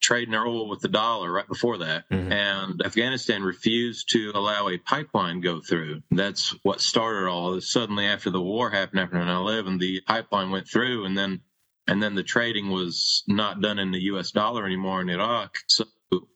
trading 0.00 0.30
their 0.32 0.46
oil 0.46 0.68
with 0.68 0.80
the 0.80 0.88
dollar 0.88 1.30
right 1.30 1.46
before 1.46 1.78
that, 1.78 2.08
Mhm. 2.08 2.30
and 2.32 2.82
Afghanistan 2.86 3.42
refused 3.42 4.08
to 4.12 4.30
allow 4.34 4.68
a 4.68 4.78
pipeline 4.78 5.40
go 5.40 5.60
through. 5.60 6.02
That's 6.10 6.50
what 6.62 6.80
started 6.80 7.28
all 7.28 7.52
this. 7.52 7.70
Suddenly, 7.70 8.06
after 8.06 8.30
the 8.30 8.40
war 8.40 8.70
happened 8.70 9.00
after 9.00 9.16
9/11, 9.16 9.78
the 9.78 10.00
pipeline 10.02 10.50
went 10.50 10.68
through, 10.68 11.04
and 11.04 11.18
then 11.18 11.40
and 11.86 12.02
then 12.02 12.14
the 12.14 12.22
trading 12.22 12.70
was 12.70 13.24
not 13.26 13.60
done 13.62 13.78
in 13.78 13.90
the 13.92 14.00
U.S. 14.12 14.30
dollar 14.30 14.64
anymore 14.66 15.00
in 15.02 15.08
Iraq. 15.10 15.58
So 15.66 15.84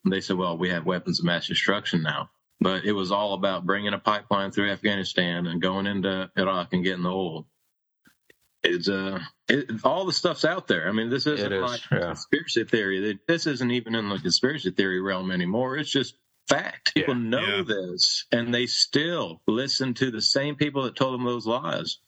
they 0.05 0.21
said, 0.21 0.37
"Well, 0.37 0.59
we 0.59 0.69
have 0.71 0.85
weapons 0.85 1.21
of 1.21 1.25
mass 1.25 1.47
destruction 1.47 2.03
now." 2.03 2.31
But 2.63 2.85
it 2.85 2.93
was 2.93 3.11
all 3.11 3.35
about 3.35 3.67
bringing 3.67 3.93
a 3.93 3.99
pipeline 3.99 4.53
through 4.53 4.71
Afghanistan 4.71 5.47
and 5.47 5.61
going 5.61 5.87
into 5.87 6.31
Iraq 6.37 6.73
and 6.73 6.85
getting 6.85 7.03
the 7.03 7.11
oil. 7.11 7.47
It's 8.63 8.89
uh, 8.89 9.19
it, 9.49 9.85
all 9.85 10.07
the 10.07 10.13
stuff's 10.13 10.45
out 10.45 10.69
there. 10.69 10.89
I 10.89 10.93
mean, 10.93 11.11
this 11.11 11.27
isn't 11.27 11.53
is, 11.53 11.61
like 11.63 11.81
yeah. 11.91 11.99
conspiracy 12.07 12.65
theory. 12.65 13.19
This 13.27 13.47
isn't 13.49 13.71
even 13.73 13.97
in 13.97 14.09
the 14.09 14.19
conspiracy 14.19 14.71
theory 14.71 15.01
realm 15.01 15.33
anymore. 15.33 15.77
It's 15.77 15.91
just 15.91 16.15
fact. 16.49 16.95
People 16.95 17.17
Yeah. 17.17 17.21
know 17.31 17.57
Yeah. 17.57 17.63
this, 17.67 18.27
and 18.31 18.55
they 18.55 18.67
still 18.67 19.43
listen 19.49 19.95
to 19.95 20.13
the 20.13 20.23
same 20.23 20.55
people 20.55 20.85
that 20.85 20.95
told 20.95 21.15
them 21.15 21.25
those 21.25 21.47
lies. 21.47 21.99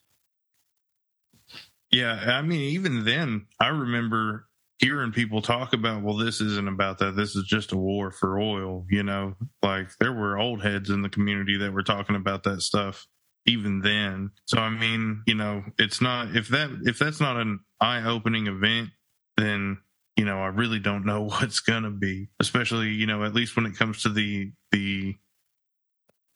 Yeah, 1.90 2.12
I 2.14 2.42
mean, 2.42 2.60
even 2.60 3.04
then, 3.04 3.46
I 3.60 3.68
remember 3.68 4.46
hearing 4.78 5.12
people 5.12 5.40
talk 5.40 5.72
about, 5.72 6.02
well, 6.02 6.16
this 6.16 6.40
isn't 6.40 6.68
about 6.68 6.98
that. 6.98 7.16
This 7.16 7.36
is 7.36 7.44
just 7.44 7.72
a 7.72 7.76
war 7.76 8.10
for 8.10 8.40
oil. 8.40 8.86
You 8.90 9.02
know, 9.02 9.34
like 9.62 9.90
there 10.00 10.12
were 10.12 10.38
old 10.38 10.62
heads 10.62 10.90
in 10.90 11.02
the 11.02 11.08
community 11.08 11.56
that 11.58 11.72
were 11.72 11.82
talking 11.82 12.16
about 12.16 12.42
that 12.44 12.62
stuff 12.62 13.06
even 13.46 13.80
then. 13.80 14.30
So, 14.46 14.58
I 14.58 14.70
mean, 14.70 15.22
you 15.26 15.34
know, 15.34 15.64
it's 15.78 16.00
not, 16.00 16.34
if 16.34 16.48
that, 16.48 16.70
if 16.84 16.98
that's 16.98 17.20
not 17.20 17.36
an 17.36 17.60
eye 17.80 18.02
opening 18.04 18.46
event, 18.46 18.90
then, 19.36 19.78
you 20.16 20.24
know, 20.24 20.40
I 20.40 20.46
really 20.46 20.78
don't 20.78 21.04
know 21.04 21.22
what's 21.28 21.62
to 21.62 21.90
be, 21.90 22.28
especially, 22.40 22.88
you 22.88 23.06
know, 23.06 23.24
at 23.24 23.34
least 23.34 23.56
when 23.56 23.66
it 23.66 23.76
comes 23.76 24.02
to 24.02 24.08
the, 24.08 24.52
the, 24.72 25.14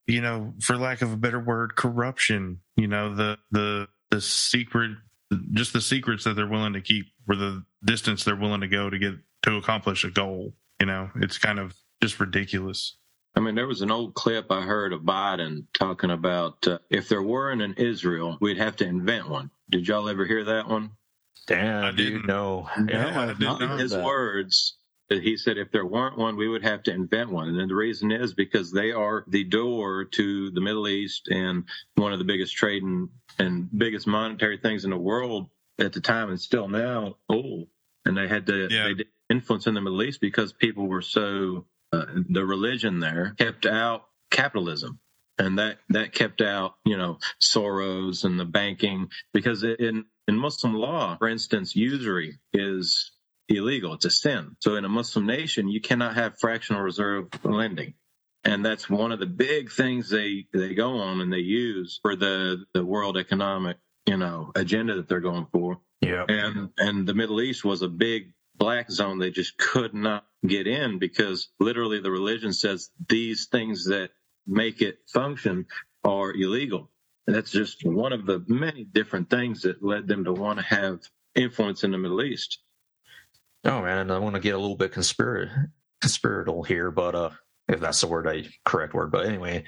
you 0.07 0.21
know, 0.21 0.55
for 0.61 0.77
lack 0.77 1.03
of 1.03 1.13
a 1.13 1.17
better 1.17 1.41
word, 1.41 1.77
corruption, 1.77 2.61
you 2.77 2.89
know, 2.89 3.15
the, 3.15 3.39
the, 3.51 3.89
the 4.11 4.21
secret 4.21 4.93
just 5.53 5.73
the 5.73 5.81
secrets 5.81 6.25
that 6.25 6.35
they're 6.35 6.49
willing 6.49 6.73
to 6.73 6.81
keep 6.81 7.07
or 7.29 7.37
the 7.37 7.65
distance 7.85 8.25
they're 8.25 8.37
willing 8.37 8.61
to 8.61 8.69
go 8.69 8.91
to 8.91 8.99
get 8.99 9.15
to 9.43 9.57
accomplish 9.57 10.05
a 10.05 10.11
goal 10.11 10.53
you 10.81 10.87
know 10.87 11.11
it's 11.17 11.39
kind 11.39 11.59
of 11.59 11.75
just 12.03 12.19
ridiculous 12.21 12.97
I 13.37 13.41
mean, 13.41 13.55
there 13.55 13.69
was 13.69 13.83
an 13.83 13.91
old 13.93 14.15
clip 14.15 14.51
I 14.51 14.63
heard 14.63 14.93
of 14.93 15.03
Biden 15.03 15.67
talking 15.73 16.11
about 16.11 16.67
uh, 16.67 16.79
if 16.91 17.09
there 17.09 17.23
weren't 17.23 17.63
an 17.63 17.75
Israel, 17.75 18.37
we'd 18.41 18.57
have 18.59 18.75
to 18.77 18.85
invent 18.87 19.29
one. 19.29 19.51
Did 19.71 19.87
y'all 19.87 20.09
ever 20.09 20.25
hear 20.25 20.43
that 20.45 20.67
one? 20.67 20.91
Damn, 21.47 21.85
I 21.85 21.93
didn't- 21.93 22.27
know. 22.27 22.69
No, 22.77 22.93
Yeah, 22.93 23.07
I 23.21 23.23
I 23.23 23.27
did 23.27 23.39
not 23.41 23.61
not. 23.61 23.69
heard 23.71 23.81
His 23.81 23.93
that. 23.93 24.03
words 24.05 24.77
that 25.09 25.23
he 25.23 25.37
said 25.37 25.57
if 25.57 25.71
there 25.71 25.87
weren't 25.87 26.19
one, 26.19 26.37
we 26.37 26.49
would 26.49 26.65
have 26.65 26.83
to 26.85 26.93
invent 26.93 27.31
one. 27.31 27.49
And 27.57 27.71
the 27.71 27.75
reason 27.77 28.11
is 28.11 28.35
because 28.35 28.73
they 28.73 28.91
are 28.91 29.25
the 29.29 29.45
door 29.45 30.05
to 30.07 30.51
the 30.51 30.61
Middle 30.61 30.89
East 30.89 31.29
and 31.29 31.63
one 31.95 32.13
of 32.13 32.19
the 32.19 32.25
biggest 32.25 32.57
trading 32.57 33.09
and 33.39 33.69
biggest 33.79 34.09
monetary 34.09 34.59
things 34.59 34.85
in 34.85 34.91
the 34.91 34.97
world 34.97 35.49
at 35.79 35.93
the 35.93 36.01
time 36.01 36.31
and 36.31 36.41
still 36.41 36.69
now. 36.69 37.17
Oh, 37.29 37.67
and 38.05 38.17
they 38.17 38.29
had 38.29 38.47
to 38.47 38.69
Yeah. 38.71 38.85
they 38.85 38.95
did 38.95 39.09
influence 39.31 39.67
in 39.67 39.75
the 39.75 39.81
Middle 39.81 40.03
East 40.03 40.21
because 40.21 40.53
people 40.53 40.87
were 40.89 41.03
so 41.03 41.67
uh, 41.93 42.07
the 42.29 42.45
religion 42.45 43.01
there 43.01 43.35
kept 43.39 43.67
out 43.67 44.07
capitalism. 44.31 44.99
And 45.39 45.59
that, 45.59 45.79
that 45.91 46.13
kept 46.13 46.41
out, 46.41 46.75
you 46.85 46.97
know, 46.97 47.19
Soros 47.41 48.25
and 48.25 48.41
the 48.41 48.45
banking 48.45 49.09
because 49.33 49.63
in, 49.63 50.05
in 50.27 50.37
Muslim 50.37 50.75
law, 50.75 51.17
for 51.17 51.29
instance, 51.29 51.77
usury 51.77 52.39
is 52.53 53.13
illegal. 53.49 53.95
It's 53.95 54.05
a 54.05 54.11
sin. 54.11 54.57
So 54.59 54.75
in 54.75 54.85
a 54.85 54.89
Muslim 54.89 55.27
nation, 55.27 55.69
you 55.69 55.81
cannot 55.81 56.17
have 56.17 56.39
fractional 56.41 56.83
reserve 56.83 57.29
lending. 57.45 57.95
And 58.45 58.65
that's 58.65 58.91
one 58.91 59.13
of 59.13 59.21
the 59.21 59.27
big 59.27 59.71
things 59.71 60.11
they, 60.11 60.47
they 60.53 60.75
go 60.75 60.99
on 60.99 61.21
and 61.21 61.33
they 61.33 61.39
use 61.39 61.99
for 62.03 62.17
the, 62.17 62.65
the 62.75 62.85
world 62.85 63.17
economic, 63.17 63.77
you 64.09 64.17
know, 64.17 64.51
agenda 64.55 64.95
that 64.97 65.07
they're 65.09 65.21
going 65.21 65.47
for. 65.53 65.79
Yeah. 66.01 66.25
And, 66.29 66.71
and 66.79 67.07
the 67.07 67.15
Middle 67.15 67.43
East 67.43 67.63
was 67.65 67.83
a 67.83 67.89
big 67.89 68.33
black 68.57 68.91
zone 68.91 69.19
they 69.19 69.31
just 69.31 69.59
could 69.59 69.93
not 69.93 70.25
get 70.47 70.67
in 70.67 70.99
because 70.99 71.49
literally 71.61 72.01
the 72.01 72.11
religion 72.11 72.53
says 72.53 72.91
these 73.09 73.47
things 73.47 73.85
that 73.87 74.11
make 74.47 74.81
it 74.81 75.01
function 75.13 75.67
are 76.05 76.33
illegal. 76.33 76.91
And 77.27 77.37
that's 77.37 77.51
just 77.51 77.85
one 77.85 78.15
of 78.15 78.25
the 78.25 78.43
many 78.49 78.85
different 78.85 79.29
things 79.29 79.63
that 79.63 79.83
led 79.83 80.09
them 80.09 80.25
to 80.25 80.33
want 80.33 80.59
to 80.59 80.65
have 80.65 81.01
influence 81.35 81.85
in 81.85 81.91
the 81.91 81.99
Middle 81.99 82.23
East. 82.23 82.61
Oh 83.65 83.83
man, 83.83 84.11
I 84.11 84.19
want 84.19 84.37
to 84.37 84.41
get 84.41 84.55
a 84.55 84.59
little 84.59 84.77
bit 84.77 84.93
conspiracy 84.93 85.51
conspiratorial 86.01 86.63
here, 86.63 86.91
but 86.91 87.15
uh, 87.15 87.31
if 87.69 87.81
that's 87.81 88.01
the 88.01 88.07
word 88.07 88.27
I 88.27 88.45
correct 88.65 88.95
word. 88.95 89.13
But 89.13 89.27
anyway, 89.27 89.65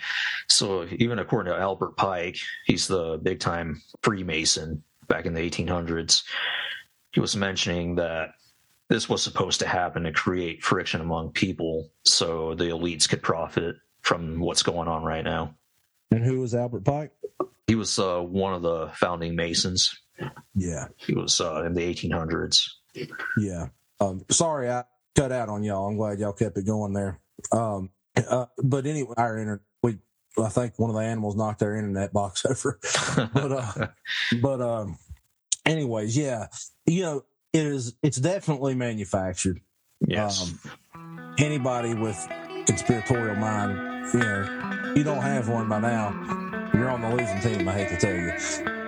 so 0.49 0.87
even 0.99 1.19
according 1.19 1.53
to 1.53 1.59
Albert 1.59 1.97
Pike, 1.97 2.37
he's 2.65 2.87
the 2.87 3.19
big 3.23 3.41
time 3.41 3.83
Freemason 4.03 4.83
back 5.09 5.27
in 5.27 5.35
the 5.35 5.41
1800s. 5.41 6.23
He 7.13 7.21
was 7.21 7.37
mentioning 7.37 7.97
that 7.97 8.31
this 8.89 9.09
was 9.09 9.23
supposed 9.23 9.61
to 9.61 9.69
happen 9.69 10.05
to 10.05 10.13
create 10.13 10.63
friction 10.63 11.01
among 11.01 11.33
people 11.33 11.91
so 12.05 12.55
the 12.55 12.65
elites 12.65 13.09
could 13.09 13.23
profit 13.23 13.77
from 14.03 14.41
what's 14.41 14.63
going 14.63 14.89
on 14.89 15.05
right 15.05 15.25
now. 15.25 15.55
And 16.11 16.25
who 16.25 16.41
was 16.41 16.55
Albert 16.55 16.85
Pike? 16.85 17.13
He 17.67 17.77
was 17.77 17.99
uh, 17.99 18.21
one 18.21 18.55
of 18.55 18.63
the 18.63 18.91
founding 18.95 19.37
Masons. 19.37 19.97
Yeah. 20.55 20.89
He 20.97 21.15
was 21.15 21.41
uh, 21.41 21.63
in 21.65 21.75
the 21.75 21.83
1800s. 21.83 22.63
Yeah. 23.39 23.67
Um, 24.01 24.25
sorry, 24.31 24.71
I 24.71 24.85
cut 25.15 25.31
out 25.31 25.49
on 25.49 25.63
y'all. 25.63 25.87
I'm 25.87 25.97
glad 25.97 26.19
y'all 26.19 26.33
kept 26.33 26.59
it 26.59 26.67
going 26.67 26.93
there. 26.93 27.21
Um, 27.53 27.91
uh, 28.29 28.47
but 28.63 28.87
anyway, 28.87 29.15
our 29.17 29.39
internet, 29.39 29.61
we, 29.83 29.99
I 30.43 30.49
think 30.49 30.79
one 30.79 30.91
of 30.91 30.97
the 30.97 31.03
animals 31.03 31.37
knocked 31.37 31.63
our 31.63 31.77
internet 31.77 32.13
box 32.13 32.45
over. 32.49 32.79
but, 33.33 33.53
uh, 33.53 33.87
but, 34.41 34.61
um, 34.61 34.99
anyways, 35.67 36.17
yeah, 36.17 36.47
you 36.87 37.03
know, 37.03 37.25
it 37.53 37.67
is, 37.67 37.95
it's 38.03 38.19
definitely 38.19 38.75
manufactured. 38.75 39.61
yes. 40.07 40.53
Um, 40.95 41.35
anybody 41.39 41.95
with 41.95 42.17
conspiratorial 42.67 43.37
mind, 43.37 44.13
you 44.15 44.21
know, 44.21 44.93
you 44.97 45.05
don't 45.05 45.23
have 45.23 45.49
one 45.49 45.69
by 45.69 45.81
now, 45.81 46.71
you're 46.75 46.91
on 46.91 47.01
the 47.01 47.11
losing 47.11 47.41
team. 47.41 47.69
I 47.69 47.73
hate 47.73 47.89
to 47.89 47.97
tell 47.97 48.15
you. 48.15 48.80